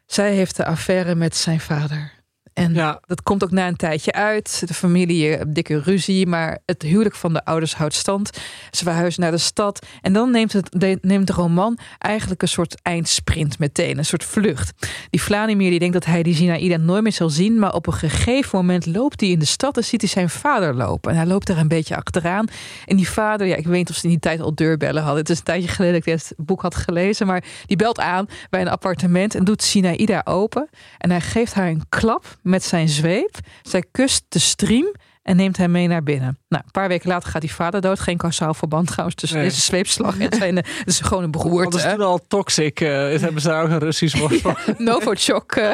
[0.05, 2.16] Zij heeft de affaire met zijn vader.
[2.57, 2.99] En Ja.
[3.05, 4.67] dat komt ook na een tijdje uit.
[4.67, 8.29] De familie, eh, dikke ruzie, maar het huwelijk van de ouders houdt stand.
[8.71, 9.85] Ze verhuizen naar de stad.
[10.01, 13.97] En dan neemt, het, de, neemt de roman eigenlijk een soort eindsprint meteen.
[13.97, 14.87] Een soort vlucht.
[15.09, 17.59] Die Vladimir die denkt dat hij die Zinaïda nooit meer zal zien.
[17.59, 20.75] Maar op een gegeven moment loopt hij in de stad en ziet hij zijn vader
[20.75, 21.11] lopen.
[21.11, 22.47] En hij loopt daar een beetje achteraan.
[22.85, 25.21] En die vader, ja, ik weet niet of ze in die tijd al deurbellen hadden.
[25.21, 27.27] Het is een tijdje geleden dat ik het boek had gelezen.
[27.27, 30.69] Maar die belt aan bij een appartement en doet Sinaïda open.
[30.97, 33.37] En hij geeft haar een klap met zijn zweep.
[33.61, 34.93] Zij kust de stream
[35.23, 36.37] en neemt hem mee naar binnen.
[36.49, 37.99] Nou, een paar weken later gaat die vader dood.
[37.99, 39.47] Geen kausaal verband trouwens tussen Nee.
[39.47, 40.55] deze zweepslag en zijn...
[40.55, 41.89] Het is gewoon een Dat is beroerte.
[41.89, 42.79] toen al toxic.
[42.81, 44.59] eh, hebben ze daar ook een Russisch woord voor.
[44.77, 45.73] Novichok eh,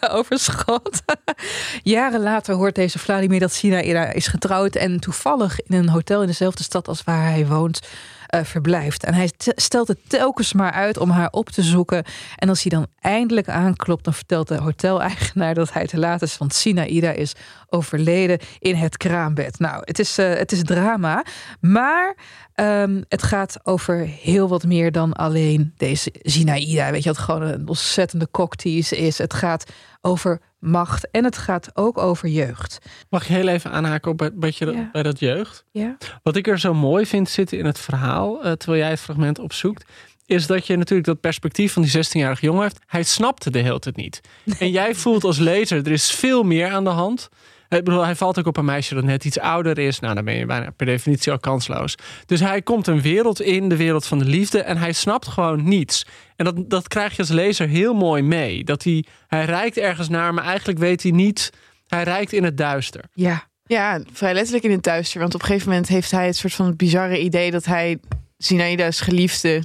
[0.16, 1.02] overschot.
[1.82, 4.74] Jaren later hoort deze Vladimir dat Sinaïda is getrouwd...
[4.76, 7.80] en toevallig in een hotel in dezelfde stad als waar hij woont...
[8.28, 9.04] eh, verblijft.
[9.04, 12.04] En hij te- stelt het telkens maar uit om haar op te zoeken.
[12.36, 16.38] En als hij dan eindelijk aanklopt, dan vertelt de hoteleigenaar dat hij te laat is.
[16.38, 17.32] Want Sinaïda is
[17.68, 19.58] overleden in het kraambed.
[19.58, 21.24] Nou, het is, eh, het is drama.
[21.60, 22.16] Maar
[22.54, 26.90] ehm, het gaat over heel wat meer dan alleen deze Sinaïda.
[26.90, 29.18] Weet je, wat gewoon een ontzettende cocktease is.
[29.18, 29.64] Het gaat
[30.00, 32.78] over macht en het gaat ook over jeugd.
[33.10, 34.88] Mag ik heel even aanhaken op bij, bij, je- Ja.
[34.92, 35.64] bij dat jeugd?
[35.70, 35.96] Ja.
[36.22, 39.38] Wat ik er zo mooi vind zitten in het verhaal, eh, terwijl jij het fragment
[39.38, 39.84] opzoekt,
[40.26, 42.78] is dat je natuurlijk dat perspectief van die 16-jarige jongen hebt.
[42.86, 44.20] Hij snapte de hele tijd niet.
[44.58, 47.28] En jij voelt als lezer, er is veel meer aan de hand.
[47.68, 50.00] Ik bedoel, hij valt ook op een meisje dat net iets ouder is.
[50.00, 51.94] Nou, dan ben je bijna per definitie al kansloos.
[52.26, 54.62] Dus hij komt een wereld in, de wereld van de liefde.
[54.62, 56.06] En hij snapt gewoon niets.
[56.36, 58.64] En dat, dat krijg je als lezer heel mooi mee.
[58.64, 61.52] Dat hij, hij reikt ergens naar, maar eigenlijk weet hij niet.
[61.86, 63.04] Hij reikt in het duister.
[63.12, 63.46] Ja.
[63.66, 65.20] Ja, vrij letterlijk in het duister.
[65.20, 67.98] Want op een gegeven moment heeft hij het soort van bizarre idee dat hij
[68.36, 69.62] Zinaida's geliefde,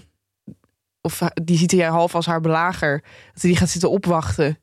[1.02, 3.02] of die ziet hij half als haar belager,
[3.34, 4.58] dat hij die gaat zitten opwachten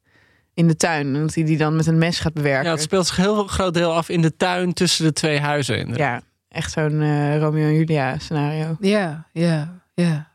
[0.61, 1.15] in de tuin.
[1.15, 2.65] En dat hij die dan met een mes gaat bewerken.
[2.65, 5.41] Ja, het speelt zich een heel groot deel af in de tuin tussen de twee
[5.41, 5.79] huizen.
[5.79, 6.23] inderdaad.
[6.23, 8.77] Ja, echt zo'n eh, Romeo en Julia scenario.
[8.81, 10.29] Ja, ja, ja.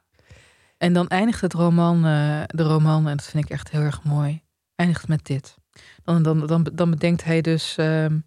[0.78, 4.04] En dan eindigt het roman, eh, de roman, en dat vind ik echt heel erg
[4.04, 4.42] mooi,
[4.76, 5.58] eindigt met dit.
[6.04, 8.18] Dan, dan, dan, dan bedenkt hij dus, ehm,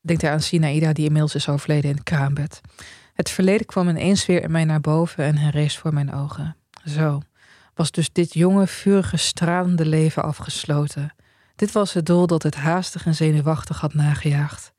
[0.00, 2.60] denkt hij aan Sinaïda, die inmiddels is overleden in het kraambed.
[3.14, 6.56] Het verleden kwam ineens weer in mij naar boven en herrees voor mijn ogen.
[6.84, 7.22] Zo
[7.74, 11.14] was dus dit jonge, vurige, stralende leven afgesloten.
[11.56, 14.72] Dit was het doel dat het haastig en zenuwachtig had nagejaagd.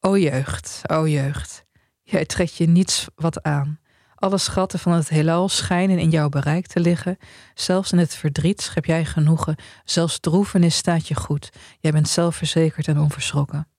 [0.00, 1.64] O jeugd, o jeugd,
[2.02, 3.78] jij trekt je niets wat aan.
[4.14, 7.16] Alle schatten van het heelal schijnen in jouw bereik te liggen.
[7.54, 9.56] Zelfs in het verdriet schep jij genoegen.
[9.84, 11.50] Zelfs droevenis staat je goed.
[11.78, 13.69] Jij bent zelfverzekerd en onverschrokken.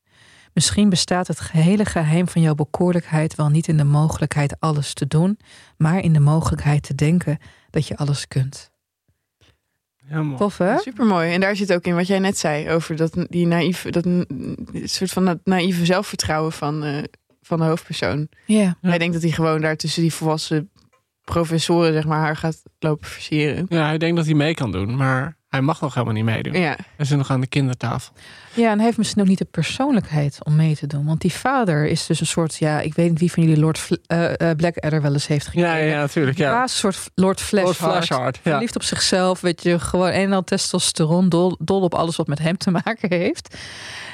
[0.53, 5.07] Misschien bestaat het gehele geheim van jouw bekoorlijkheid wel niet in de mogelijkheid alles te
[5.07, 5.39] doen,
[5.77, 7.37] maar in de mogelijkheid te denken
[7.69, 8.71] dat je alles kunt.
[10.09, 10.37] Ja, mooi.
[10.37, 10.77] Tof hè?
[10.77, 11.33] Supermooi.
[11.33, 14.57] En daar zit ook in wat jij net zei over dat, die naïef, dat een
[14.83, 17.03] soort van dat naïeve zelfvertrouwen van, eh,
[17.41, 18.27] van de hoofdpersoon.
[18.45, 18.59] Ja.
[18.61, 18.75] Ja.
[18.81, 20.71] Hij denkt dat hij gewoon daar tussen die volwassen
[21.23, 23.65] professoren zeg maar haar gaat lopen versieren.
[23.69, 26.53] Ja, hij denkt dat hij mee kan doen, maar hij mag nog helemaal niet meedoen.
[26.53, 28.13] Ja, Hij zit nog aan de kindertafel.
[28.53, 31.05] Ja, en hij heeft misschien ook niet de persoonlijkheid om mee te doen.
[31.05, 33.77] Want die vader is dus een soort, ja, ik weet niet wie van jullie Lord
[33.77, 35.69] Fl- eh, eh, Blackadder wel eens heeft gekregen.
[35.69, 36.37] Ja, ja, natuurlijk.
[36.37, 36.51] Ja.
[36.51, 36.61] Ja.
[36.61, 37.79] een soort Lord Flashheart.
[37.81, 38.51] Lord Flashheart, ja.
[38.51, 42.27] Verliefd op zichzelf, weet je, gewoon een en al testosteron, dol, dol op alles wat
[42.27, 43.55] met hem te maken heeft.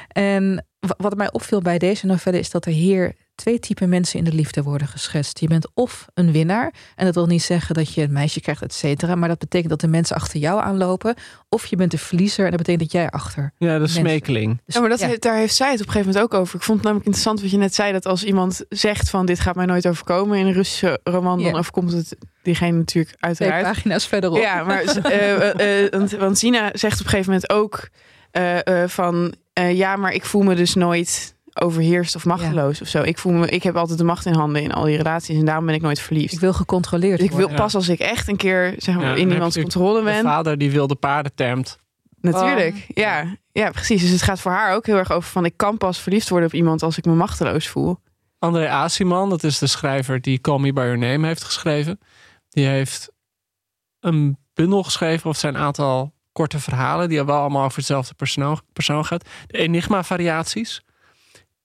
[0.07, 4.19] En wa- wat mij opviel bij deze novelle is dat er hier twee typen mensen
[4.19, 5.39] in de liefde worden geschetst.
[5.39, 8.61] Je bent of een winnaar, en dat wil niet zeggen dat je een meisje krijgt,
[8.61, 11.15] et cetera, maar dat betekent dat de mensen achter jou aanlopen.
[11.49, 13.51] Of je bent een verliezer, en dat betekent dat jij achter.
[13.57, 13.99] Ja, de Mensen.
[13.99, 14.61] smekeling.
[14.65, 15.15] Dus ja maar dat, ja.
[15.19, 16.55] daar heeft zij het op een gegeven moment ook over.
[16.55, 19.39] Ik vond het namelijk interessant wat je net zei, dat als iemand zegt van dit
[19.39, 23.63] gaat mij nooit overkomen in een Russische roman, dan overkomt het diegene natuurlijk twee uiteraard.
[23.63, 24.38] pagina's verderop.
[24.38, 27.89] Ja, maar eh, eh, eh, want, want Sina zegt op een gegeven moment ook
[28.31, 32.87] eh, eh, van eh, ja, maar ik voel me dus nooit overheerst of machteloos of
[32.87, 33.01] zo.
[33.01, 35.45] Ik voel me, ik heb altijd de macht in handen in al die relaties en
[35.45, 36.33] daarom ben ik nooit verliefd.
[36.33, 39.31] Ik wil gecontroleerd Dus ik wil pas als ik echt een keer zeg maar, in
[39.31, 40.23] iemands controle De ben.
[40.23, 41.79] vader die wilde paarden termt.
[42.21, 43.37] Natuurlijk, ja.
[43.51, 44.01] ja, precies.
[44.01, 46.47] Dus het gaat voor haar ook heel erg over van ik kan pas verliefd worden
[46.47, 47.99] op iemand als ik me machteloos voel.
[48.39, 51.99] André Asiman, dat is de schrijver die Call Me By Your Name heeft geschreven.
[52.49, 53.11] Die heeft
[53.99, 57.09] een bundel geschreven of zijn een aantal korte verhalen...
[57.09, 59.29] die wel allemaal over hetzelfde persoon, persoon gaat.
[59.47, 60.81] De Enigma-variaties.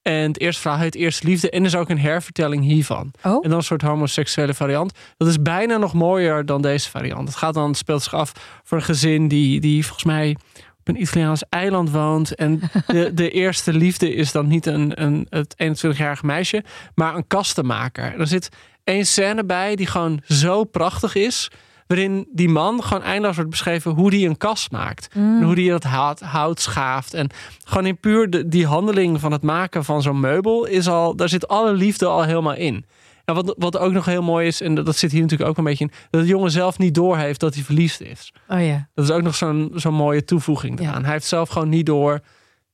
[0.03, 1.51] En het eerste verhaal heet Eerste Liefde.
[1.51, 3.13] En er is ook een hervertelling hiervan.
[3.23, 3.45] Oh.
[3.45, 4.93] En dan een soort homoseksuele variant.
[5.17, 7.29] Dat is bijna nog mooier dan deze variant.
[7.29, 8.33] Het gaat dan, het speelt zich af
[8.65, 10.37] voor een gezin die, die volgens mij
[10.81, 12.35] op een Italiaans eiland woont.
[12.35, 17.27] En de, de eerste liefde is dan niet een, een, het 21-jarige meisje, maar een
[17.27, 18.13] kastenmaker.
[18.13, 18.49] En er zit
[18.85, 21.51] één scène bij die gewoon zo prachtig is.
[21.93, 25.09] Waarin die man gewoon eindeloos wordt beschreven hoe die een kast maakt.
[25.15, 27.15] En hoe die dat hout, hout schaaft.
[27.15, 27.31] En
[27.65, 31.29] gewoon in puur de, die handeling van het maken van zo'n meubel is al, daar
[31.29, 32.85] zit alle liefde al helemaal in.
[33.25, 35.57] En wat, wat ook nog heel mooi is, en dat, dat zit hier natuurlijk ook
[35.59, 38.33] een beetje in, dat de jongen zelf niet doorheeft dat hij verliefd is.
[38.49, 38.89] Oh ja.
[38.95, 40.89] Dat is ook nog zo'n zo'n mooie toevoeging Ja.
[40.89, 41.03] eraan.
[41.05, 42.21] Hij heeft zelf gewoon niet door.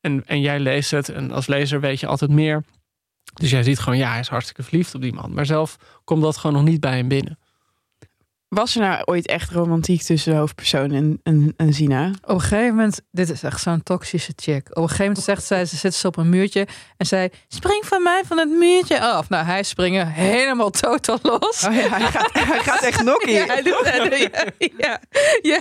[0.00, 1.08] En, en jij leest het.
[1.08, 2.64] En als lezer weet je altijd meer.
[3.34, 5.32] Dus jij ziet gewoon, ja, hij is hartstikke verliefd op die man.
[5.34, 7.38] Maar zelf komt dat gewoon nog niet bij hem binnen.
[8.48, 12.10] Was er nou ooit echt romantiek tussen de hoofdpersoon en, en, en Zina?
[12.22, 14.68] Op een gegeven moment, dit is echt zo'n toxische chick.
[14.68, 17.86] Op een gegeven moment zegt zij, ze zit ze op een muurtje en zij spring
[17.86, 19.28] van mij van het muurtje af.
[19.28, 21.64] Nou, hij springen helemaal totaal los.
[21.64, 23.32] Oh ja, hij gaat, hij gaat echt nokkie.
[23.32, 24.18] Ja, hij doet het.
[24.18, 25.00] Ja, ja,
[25.42, 25.60] ja.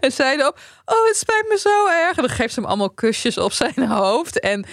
[0.00, 0.52] En zij dan,
[0.84, 2.16] oh, het spijt me zo erg.
[2.16, 4.40] En dan geeft ze hem allemaal kusjes op zijn hoofd.
[4.40, 4.66] En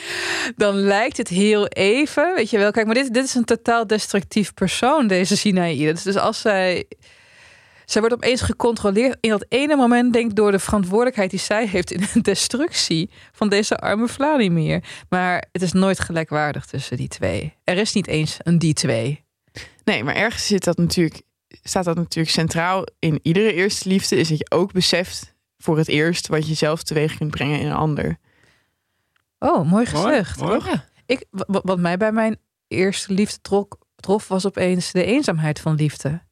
[0.55, 2.71] dan lijkt het heel even, weet je wel.
[2.71, 6.03] Kijk, maar dit, dit is een totaal destructief persoon, deze Sinaïde.
[6.03, 6.85] Dus als zij...
[7.87, 11.67] Zij wordt opeens gecontroleerd in dat ene moment, denk ik, door de verantwoordelijkheid die zij
[11.67, 14.83] heeft in de destructie van deze arme Vladimir.
[15.09, 17.53] Maar het is nooit gelijkwaardig tussen die twee.
[17.63, 19.23] Er is niet eens een die twee.
[19.83, 24.15] Nee, maar ergens zit dat natuurlijk, staat dat natuurlijk centraal in iedere eerste liefde.
[24.15, 27.65] Is dat je ook beseft voor het eerst wat je zelf teweeg kunt brengen in
[27.65, 28.17] een ander.
[29.39, 30.39] Oh, mooi gezegd.
[30.39, 30.81] Mooi, mooi.
[31.05, 35.75] Ik, wa- wat mij bij mijn eerste liefde trok, trof, was opeens de eenzaamheid van
[35.75, 36.25] liefde.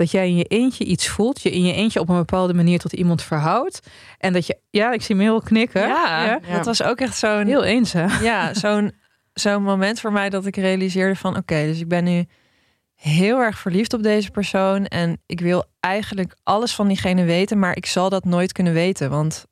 [0.00, 2.78] Dat jij in je eentje iets voelt, je in je eentje op een bepaalde manier
[2.78, 3.80] tot iemand verhoudt.
[4.18, 5.88] En dat je, ja, ik zie Merel knikken.
[5.88, 6.54] Ja, Ja.
[6.56, 8.22] dat was ook echt zo'n Heel eenzaam.
[8.22, 8.92] ja, zo'n
[9.32, 12.24] zo'n moment voor mij dat ik realiseerde van oké, dus ik ben nu
[12.94, 17.76] heel erg verliefd op deze persoon en ik wil eigenlijk alles van diegene weten, maar
[17.76, 19.46] ik zal dat nooit kunnen weten, want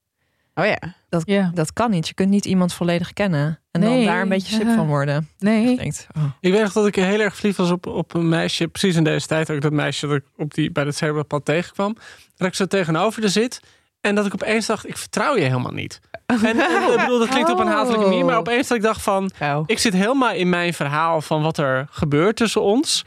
[0.55, 0.79] Oh ja.
[1.09, 1.51] dat, Ja.
[1.55, 2.09] dat kan niet.
[2.09, 5.29] Je kunt niet iemand volledig kennen en dan Nee, daar een beetje sip van worden.
[5.39, 5.69] Nee.
[5.69, 6.25] Je denkt, oh.
[6.41, 8.69] Ik weet nog dat ik heel erg verliefd was op, op een meisje.
[8.69, 11.97] Precies in deze tijd ook dat meisje dat ik op die, bij het zebrapad tegenkwam.
[12.37, 13.61] Dat ik zo tegenover er zit.
[14.01, 16.01] En dat ik opeens dacht, ik vertrouw je helemaal niet.
[16.27, 18.25] En, en ik bedoel, dat klinkt op een hatelijke manier.
[18.25, 19.65] Maar opeens dat ik dacht van, Trouw.
[19.67, 23.05] ik zit helemaal in mijn verhaal van wat er gebeurt tussen ons.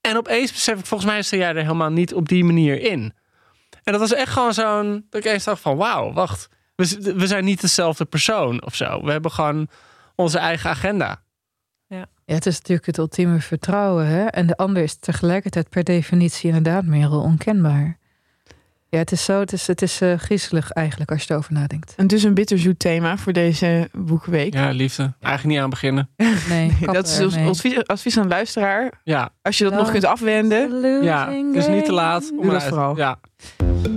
[0.00, 3.12] En opeens besef ik, volgens mij sta jij er helemaal niet op die manier in.
[3.82, 6.48] En dat was echt gewoon zo'n, dat ik eens dacht van, wauw, wacht.
[6.74, 9.04] We, we zijn niet dezelfde persoon of zo.
[9.04, 9.68] We hebben gewoon
[10.20, 11.22] onze eigen agenda.
[11.86, 12.06] Ja,
[12.36, 14.06] het is natuurlijk het ultieme vertrouwen.
[14.06, 14.24] Hè?
[14.24, 17.98] En de ander is tegelijkertijd per definitie inderdaad Merel onkenbaar.
[18.88, 21.94] Ja, het is zo, het is, het is eh, griezelig eigenlijk als je erover nadenkt.
[21.96, 24.54] En dus een bitterzoet thema voor deze boekenweek.
[24.54, 25.12] Ja, liefde.
[25.20, 26.08] Eigenlijk niet aan beginnen.
[26.48, 29.00] Nee, dat is ons advies, advies aan de luisteraar.
[29.04, 31.02] Ja, Als je dat nog kunt afwenden.
[31.02, 31.30] ja.
[31.32, 32.30] Het is niet te laat.
[32.30, 32.96] om Doe dat eruit- vooral.
[32.96, 33.18] Ja.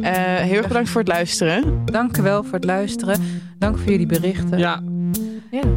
[0.01, 1.85] Eh, heel erg bedankt voor het luisteren.
[1.85, 3.21] Dank u wel voor het luisteren.
[3.59, 4.57] Dank voor jullie berichten.
[4.57, 4.81] Ja,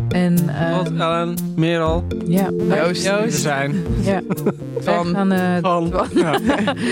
[0.08, 3.02] En eh, wat Ellen, Merel, ja, Joost.
[3.02, 4.22] we zijn ja.
[4.26, 6.08] Eh, van.
[6.14, 6.38] Ja.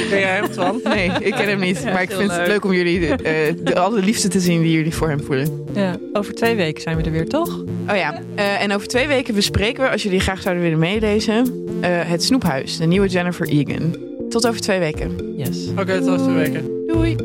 [0.08, 0.80] Ken jij hem, Twan?
[0.84, 1.84] Nee, ik ken hem niet.
[1.84, 2.64] Maar ik vind het leuk.
[2.64, 5.64] om jullie eh, de, alle liefde te zien die jullie voor hem voelen.
[5.74, 7.64] Ja, over twee weken zijn we er weer, toch?
[7.88, 11.66] Oh ja, eh, en over twee weken bespreken we, als jullie graag zouden willen meelezen,
[11.80, 13.96] eh, Het Snoephuis, de nieuwe Jennifer Egan.
[14.28, 15.34] Tot over twee weken.
[15.36, 15.68] Yes.
[15.78, 16.86] Oké, tot over twee weken.
[16.86, 17.16] Doei!